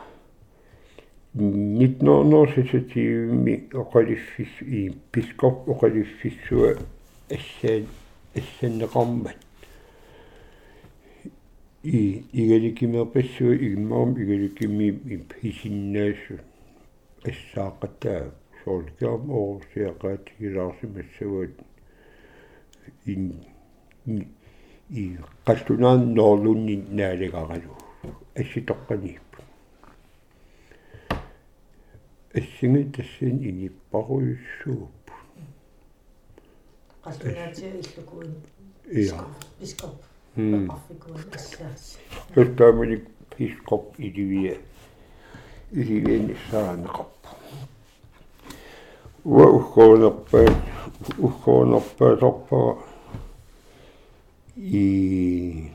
нитноонерсисатиивми 1.35 3.69
оқалиффис 3.73 4.61
и 4.61 4.93
пископ 5.11 5.69
оқалиффиссуа 5.69 6.77
ассаан 7.31 7.87
ассаннеқармат 8.35 9.37
и 11.83 12.25
игаликимерпассуа 12.33 13.55
игмарум 13.57 14.13
игаликими 14.23 15.27
хисиннаассу 15.41 16.39
ассаақатаа 17.25 18.33
соолкиам 18.65 19.31
оорсиақаат 19.31 20.31
гилаарсимассават 20.39 21.55
ин 23.07 23.25
и 24.91 25.19
qallunaan 25.47 26.15
noorlunni 26.15 26.77
naaligaralу 26.99 27.75
асситоққаниппу 28.37 29.41
ассинги 32.35 32.83
тассин 32.97 33.37
иниппаруйуссууппу 33.49 35.15
qallunaatia 37.05 37.69
illukuen 37.81 38.33
иа. 39.03 39.27
Biskop 39.61 40.12
м 40.37 40.69
qarfikuen 40.69 41.35
ассаас 41.35 41.99
пертааманик 42.35 43.05
пископ 43.37 43.95
иливия 43.99 44.57
иливиан 45.73 46.35
саанеқарпу 46.51 47.29
уа 49.25 49.47
ухоонерпаат 49.59 50.57
ухоонерпаасарпара 51.19 52.79
и 54.57 55.71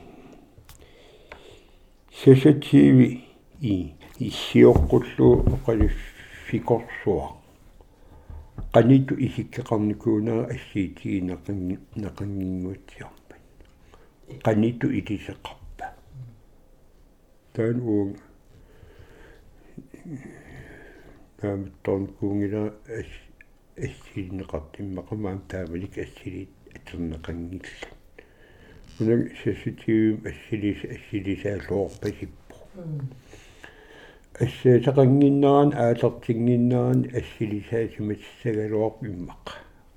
сесативи 2.24 3.24
и 3.60 3.94
иссиоққуллуу 4.18 5.34
оқалиффикорсуа 5.54 7.26
qanittu 8.72 9.14
isikkeqarnikuunaa 9.26 10.42
ассиитигинеқанги 10.54 11.78
неқангингуатсиарпат 12.02 13.17
qanittu 14.44 14.86
илисеқарпа 14.98 15.86
таан 17.54 17.80
уун 17.80 18.10
тааматторн 21.40 22.06
куунгила 22.18 22.64
ас 22.98 23.10
ассиинеқартиммақамаам 23.76 25.40
таамалик 25.48 25.98
ассилит 25.98 26.50
атернеқангилла 26.76 27.88
унаг 29.00 29.20
сеситиум 29.42 30.16
ассилис 30.30 30.80
ассилисаалуорпасиппо 30.94 32.56
ассаатақангиннеран 34.44 35.70
аалертингиннеран 35.84 37.00
ассилисаасимассагалуарп 37.20 38.98
иммақ 39.10 39.46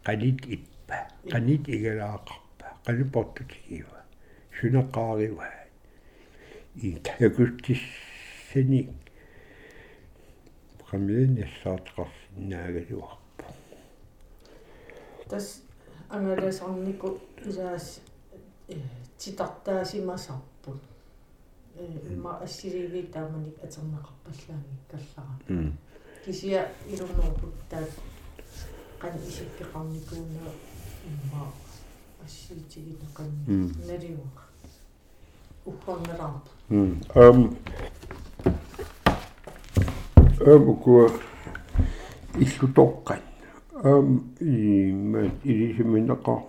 қалит 0.06 0.40
иппа 0.56 0.98
қалит 1.32 1.64
игалаақарпа 1.76 2.68
қалипортутигива 2.86 4.01
сунеққаарива 4.60 5.48
и 6.76 6.98
такустиссани 7.04 8.90
qamiin 10.92 11.38
yassaateqarsinnaagaluarpu 11.44 13.46
тас 15.30 15.46
ангаласарнику 16.10 17.10
илаас 17.48 18.02
титартаасимасарпут 19.18 20.82
э 21.76 21.78
имма 22.14 22.32
ассиливи 22.46 23.02
тааманик 23.14 23.56
атернеқарпаллаани 23.64 24.76
каллара 24.92 25.34
кисия 26.26 26.62
илуннерпут 26.92 27.56
таат 27.70 27.92
qan 29.02 29.14
isippiqarnikuuna 32.28 32.28
imma 32.28 32.28
ассиитигинеқан 32.28 33.30
М. 33.48 33.72
налиуа 33.88 34.30
уххорналаарпа 35.66 36.52
м 36.70 37.02
ам 37.16 37.58
ам 40.46 40.70
уку 40.70 41.10
иллутоққан 42.36 43.22
ам 43.84 44.34
и 44.40 44.92
мат 44.92 45.32
илисиминеқа 45.44 46.44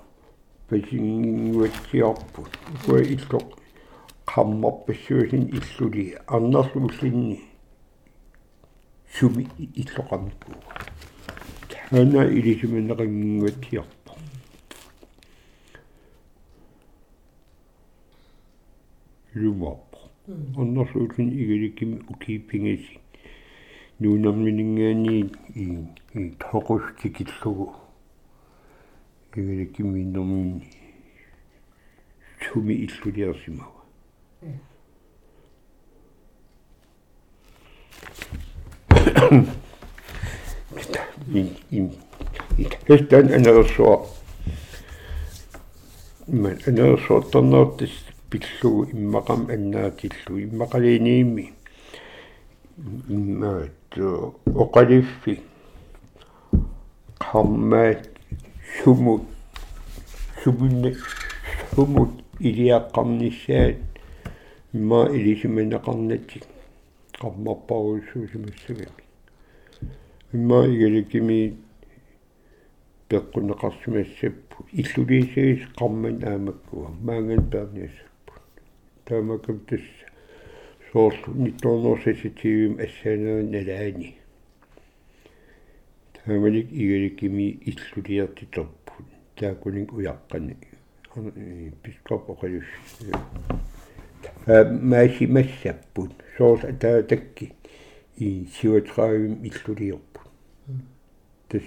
пасингуатсиарпут 0.69 2.53
уку 2.75 2.97
иллоқ 2.97 3.47
qammarpassuusin 4.27 5.45
illuli 19.35 19.67
арнерлууллинни 19.67 19.93
суми 19.93 19.93
иллоқарникуу 19.93 19.93
тана 19.93 19.93
илисиминеқангуатсиарпа 19.93 19.93
lumorpo 19.93 19.99
арнерлууллин 20.57 21.29
игиликими 21.33 22.03
укииппингиси 22.09 22.99
нуунарминингаани 24.01 25.31
и 25.55 25.85
и 26.15 26.31
тоқустикиллугу 26.39 27.75
игиликими 29.35 30.05
нормини 30.05 30.71
суми 32.41 32.75
иллулиарсимава 32.75 33.83
in 41.35 41.57
in 41.71 41.91
Hestan 42.89 43.33
enersua 43.33 44.07
man 46.27 46.59
enersuottornertis 46.67 48.12
pillugu 48.33 48.89
immaqam 48.97 49.41
annaatillu 49.55 50.39
immaqaliiniimi 50.41 51.45
immaat 53.17 53.93
oqaliffi 54.65 55.35
qammaat 57.25 58.09
sumut 58.81 59.25
sumunne 60.43 60.91
sumut 61.75 62.13
iliaqqarnissaat 62.41 63.79
имма 64.75 65.01
илисиманеқарнатик 65.17 66.45
qammarparuissuusimassagami 67.21 69.03
имма 70.33 70.59
игаликими 70.75 71.41
пеққунеқарсимассаппу 73.09 74.59
иллулиисагис 74.81 75.69
қарман 75.77 76.17
аамаккуа 76.25 76.89
маанган 77.07 77.45
перниассаппу 77.53 78.12
таамакам 79.05 79.61
тас 79.61 79.81
соорлу 80.93 81.35
нитторнерсаситивим 81.35 82.79
ассаанаан 82.79 83.51
налаани 83.51 84.17
таамалик 86.15 86.69
игаликими 86.71 87.59
иллулиартитерпу 87.69 88.93
таакунин 89.37 89.89
уяққани. 89.91 90.57
Пископ 91.83 92.31
оқалус 92.31 92.65
maashi 94.47 95.27
massapпут 95.27 96.13
соорс 96.39 96.65
атаатакки 96.65 97.53
и 98.17 98.49
сиуатраавим 98.55 99.45
иллулиорпут 99.45 100.31
тас 101.49 101.63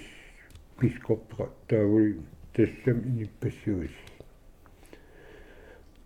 пископпера 0.80 1.50
таавуи 1.68 2.20
тассам 2.54 2.98
иниппассуис 3.06 3.90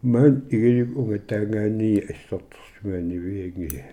ман 0.02 0.46
игилик 0.50 0.96
унга 0.96 1.18
таангаани 1.18 1.98
ассортерсимаани 1.98 3.18
виагни 3.18 3.84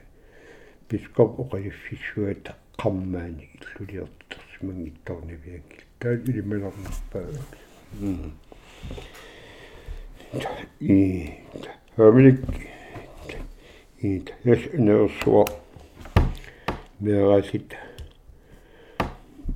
пископ 0.88 1.40
оқалиффиссуата 1.40 2.56
қаммаани 2.78 3.50
иллулиортерсиман 3.56 4.86
иттарнавиагни 4.88 5.84
таат 6.00 6.28
илималернарпаа 6.28 7.28
и 10.80 11.30
Hörmelig 11.98 12.38
i 14.00 14.22
Høsnørsvå 14.44 15.46
med 17.00 17.24
rasit 17.26 17.74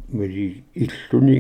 med 0.08 0.30
de 0.30 0.64
illuni 0.74 1.36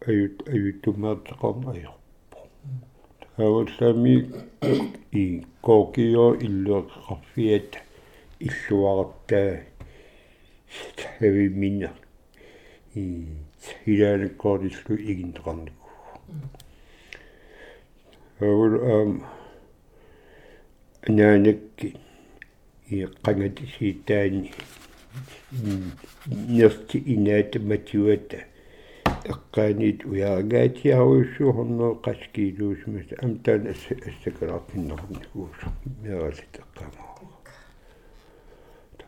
мааттортоқарн 0.00 0.08
ajorpo 0.08 0.08
ajut 0.08 0.48
ajuttumaatteqarn 0.48 1.68
ajorpo 1.72 2.38
тааваллаами 3.36 4.14
и 5.12 5.44
коокио 5.62 6.34
иллуаққарфиат 6.46 7.70
иллуараттаа 8.40 9.60
тавиминна 10.96 11.90
и 12.94 13.26
hilaalekkoortillu 13.86 14.94
iginteqarniku 15.10 15.86
авул 18.40 18.74
аам 18.92 19.12
анаанакки 21.08 21.88
иэққангати 22.90 23.64
сиитаани 23.74 24.52
нерти 26.48 26.98
инаата 27.14 27.58
матиуата 27.60 28.49
эққааниит 29.24 30.04
уяагаатиаруйссуу 30.04 31.52
хорноо 31.52 31.94
қаскиилуусмас 32.04 33.08
амтаан 33.22 33.66
асса 33.72 33.94
ассакалаарпиннерникуус 34.08 35.58
меэралит 36.02 36.54
эққаамаа 36.62 37.10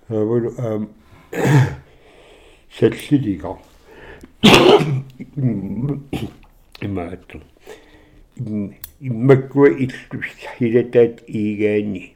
авул 0.09 0.47
аам 0.59 0.89
саллилигаа 2.79 3.59
имаату. 6.83 7.41
Иммаккуа 9.01 9.69
иллус 9.69 10.27
хилатаат 10.59 11.23
иигаани. 11.29 12.15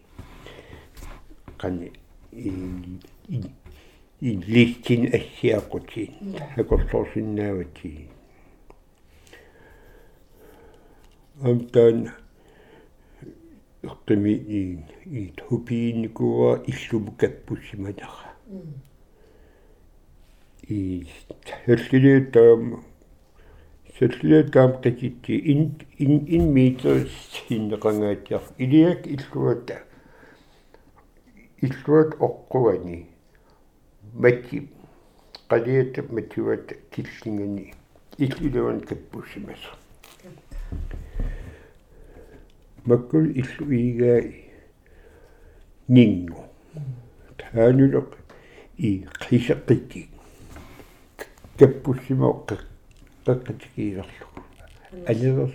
Qani 1.58 1.92
i 4.20 4.30
listin 4.48 5.12
ассиақутин 5.12 6.36
акорлорсиннаавати 6.56 8.08
амтан 11.42 12.12
эққими 13.82 14.32
и 14.32 14.78
и 15.04 15.32
тупиинникуа 15.36 16.62
иллумукаппуссиманера 16.66 18.32
i 20.68 21.06
серлилиутаам 21.66 22.84
серлилиутаам 23.98 24.80
qikitти 24.82 25.36
ин 25.52 25.60
ин 25.98 26.24
ин 26.26 26.54
метр 26.54 27.06
синнеқангаатиар 27.32 28.42
илиак 28.56 29.06
иллуата 29.06 29.82
иллуат 31.60 32.16
оққуани 32.16 33.15
мати 34.22 34.68
qaliat 35.48 35.94
matiuat 36.10 36.72
killingani 36.90 37.74
иллилуан 38.18 38.80
каппуссимас 38.80 39.62
маккул 42.84 43.26
иллу 43.40 43.70
иигаа 43.70 44.22
нингу 45.88 46.40
таанулеқ 47.38 48.10
и 48.78 49.06
қисеққикки 49.20 50.08
каппуссимаоққи 51.58 52.56
қаққатикиилерлу 53.26 54.26
анерс 55.06 55.54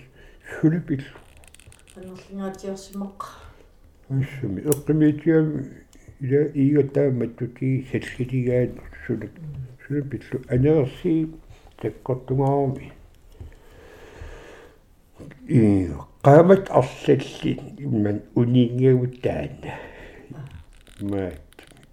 хулипиллу 0.54 1.18
анерлингаатиарсимақ 1.96 3.22
уссами 4.10 4.62
эққимиитиами 6.22 6.24
ила 6.24 6.52
иигатааматтути 6.54 7.88
саллилигаат 7.92 8.72
сулак 9.06 9.32
сулапиллу 9.88 10.42
анерси 10.50 11.30
таккортугаарми 11.82 12.92
и 15.48 15.90
qamat 16.24 16.70
arsalli 16.70 17.60
imman 17.80 18.22
uniingiaguttaanna 18.36 19.74
maat 21.02 21.42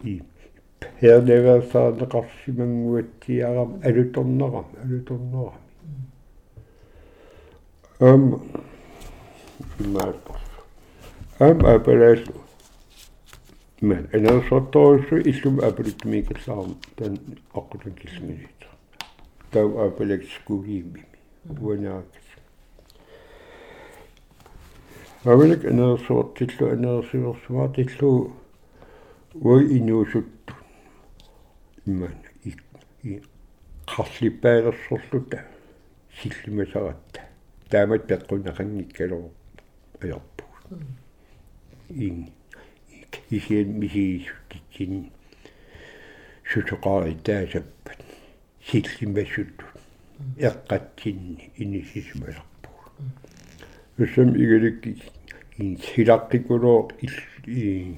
i 0.05 0.22
перневерсаанеқарсимангуатсиарам 1.01 3.81
алуторнерам 3.83 4.66
алуторнерам 4.83 5.55
ам 8.01 8.43
маат 9.79 10.16
ам 11.41 11.66
апалаалу 11.66 12.48
men 13.81 14.09
энерсортторуссу 14.12 15.16
иллум 15.31 15.61
апалиттумикаллаарам 15.61 16.76
таан 16.97 17.18
аққутан 17.55 17.95
киллминит 17.95 18.66
тау 19.53 19.79
апалак 19.87 20.22
скуулиимми 20.24 21.05
уанаакас 21.45 22.29
авалик 25.24 25.64
энерсортиллу 25.64 26.74
энерсиорсума 26.74 27.72
тиллу 27.74 28.33
уи 29.35 29.79
инуусутту 29.79 30.55
имман 31.87 32.16
и 32.43 33.22
қарлиппаалерсорлута 33.87 35.45
силлимасаратта 36.20 37.20
таамат 37.70 38.11
пеққунақангиккалоо 38.11 39.31
аярпу 40.03 40.45
ин 41.91 42.33
сутоқари 46.51 47.15
таасаппат 47.25 48.01
силлимассутту 48.67 49.67
эққатсинни 50.39 51.51
инисисмаларпу 51.57 52.71
уссам 53.99 54.35
игаликки 54.35 55.03
ин 55.59 55.77
силаққикулоо 55.77 56.91
ил 57.03 57.97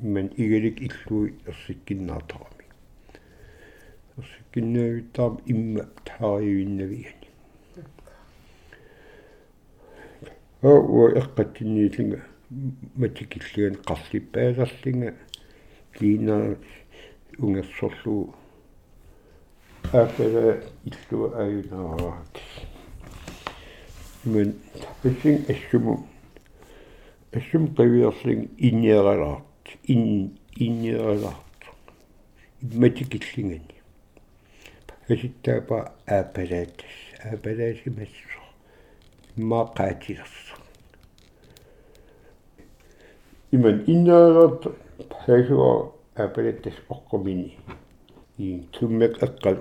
ман 0.00 0.30
игалик 0.36 0.80
иллуи 0.80 1.34
ерсиккиннаартарами 1.46 2.66
ерсиккиннаавиттаам 4.16 5.40
имма 5.46 5.84
таариуиннавиани 6.06 7.28
оо 10.62 11.08
эққатсинниилинга 11.20 12.29
матикиллуан 12.50 13.76
қарлиппаасарлинга 13.86 15.14
кина 15.94 16.56
унгерсорлу 17.38 18.34
апера 19.92 20.62
иллуа 20.84 21.28
аюнараак 21.44 22.40
мен 24.24 24.54
писин 25.02 25.44
эссуму 25.48 26.08
эссум 27.32 27.68
qivиерлин 27.74 28.50
инниералаарт 28.58 29.76
ин 29.84 30.36
инниералаарт 30.56 31.62
матикиллингани 32.60 33.78
аситтаапа 35.08 35.92
аапалаатас 36.06 36.96
аапалаасимассо 37.24 38.40
маақаатилерс 39.36 40.59
иман 43.52 43.84
иннаарат 43.86 44.66
хасуа 45.24 45.92
апалаттас 46.14 46.74
оққумини 46.88 47.56
и 48.38 48.66
туммек 48.72 49.22
эққал 49.22 49.58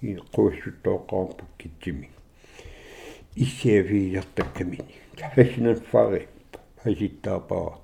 и 0.00 0.16
қуассуттооққарпу 0.34 1.44
китсими 1.58 2.10
иссиафииартаккамини 3.34 4.94
хасинан 5.34 5.80
фари 5.90 6.28
хаситтаапаа 6.82 7.78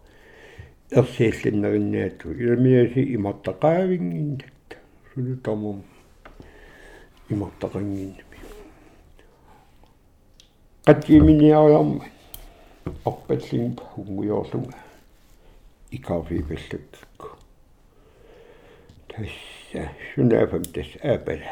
ерсиаллиннериннаату 0.90 2.32
иламиаси 2.32 3.14
имартақаавингин 3.14 4.38
татта 4.38 4.76
сулутамум. 5.12 5.82
Имартақангиннами 7.30 8.38
qattiiminiariarma 10.86 12.04
orpalling 13.04 13.76
hunguyorlunga 13.92 14.87
икафипаллаккку 15.90 17.28
тасса 19.08 19.90
сунафам 20.14 20.64
тас 20.64 20.86
аапала 21.02 21.50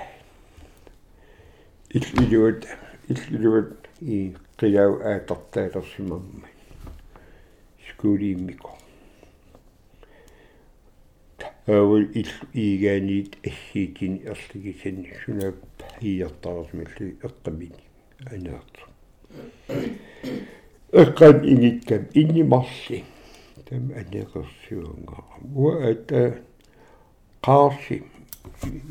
иллилуат 1.90 2.66
иллилуат 3.08 3.88
и 4.00 4.34
қияу 4.58 5.00
аатартаалерсимамма 5.02 6.48
скуулииммико 7.88 8.76
авал 11.66 12.02
ил 12.02 12.28
иигаанит 12.52 13.38
ассиитин 13.44 14.20
ерлигисани 14.24 15.12
сунап 15.24 15.56
иертарсмалли 16.00 17.16
эққамини 17.22 17.82
анаат 18.30 18.72
эққан 20.92 21.44
иниткам 21.44 22.06
иннимарси 22.14 23.04
там 23.66 23.90
анеқэрсиунгаарам 24.00 25.44
уа 25.62 25.74
ата 25.90 26.22
қаарси 27.46 27.96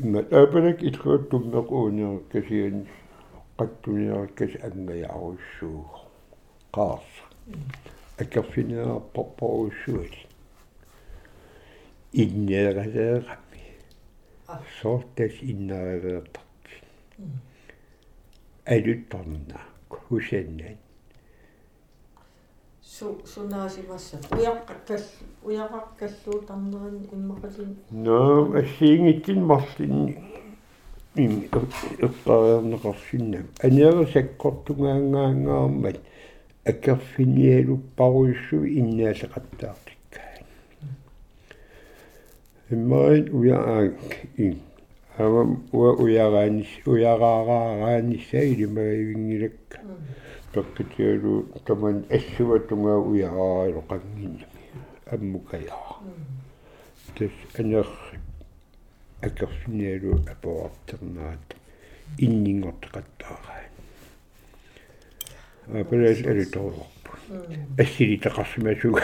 имат 0.04 0.32
апанак 0.32 0.78
иллуаттуммеқ 0.88 1.68
уунеркасиан 1.80 2.76
qattuниаркас 3.58 4.52
ангаяаруссуу 4.68 5.80
қаарс 6.76 7.12
акерфинеарпорпоруссуали 8.22 10.22
иннеэралеэрами 12.22 13.62
сортас 14.80 15.34
иннеэралеэртарти 15.52 16.74
алутторнаак 18.74 19.90
хусаннан 20.04 20.78
су 22.98 23.06
сунаасимасса 23.34 24.16
уяққаккал 24.30 25.02
уяқақкаллуутарнерин 25.44 27.08
иммақалин 27.12 27.76
но 27.90 28.52
ассиингитсин 28.60 29.40
марлинни 29.44 30.18
им 31.16 31.32
эққариарнеқарсиннам 32.06 33.46
анеерсаккортунгаангаагаармат 33.66 35.98
акерфиниалуппаруйссу 36.64 38.56
иннаалеқаттаартиккаа 38.80 40.30
иммаин 42.70 43.24
уяаак 43.38 44.00
ин 44.36 44.54
авам 45.18 45.64
уа 45.72 45.92
уяраанис 45.92 46.68
уяраараараанисса 46.86 48.38
илимаивингилакка 48.52 49.78
таккитиалу 50.56 51.34
таман 51.66 52.04
ассуатунгаа 52.10 52.98
уярааило 53.10 53.82
қангиннами 53.90 54.64
аммукаяа 55.14 56.00
тэс 57.16 57.34
анер 57.58 57.88
акерфиниалу 59.22 60.12
апоартернаат 60.32 61.56
иннингортеқаттаараа 62.18 63.62
апэрэл 65.82 66.22
элиторлорпу 66.32 67.12
ассили 67.78 68.16
тақарсимасуга 68.16 69.02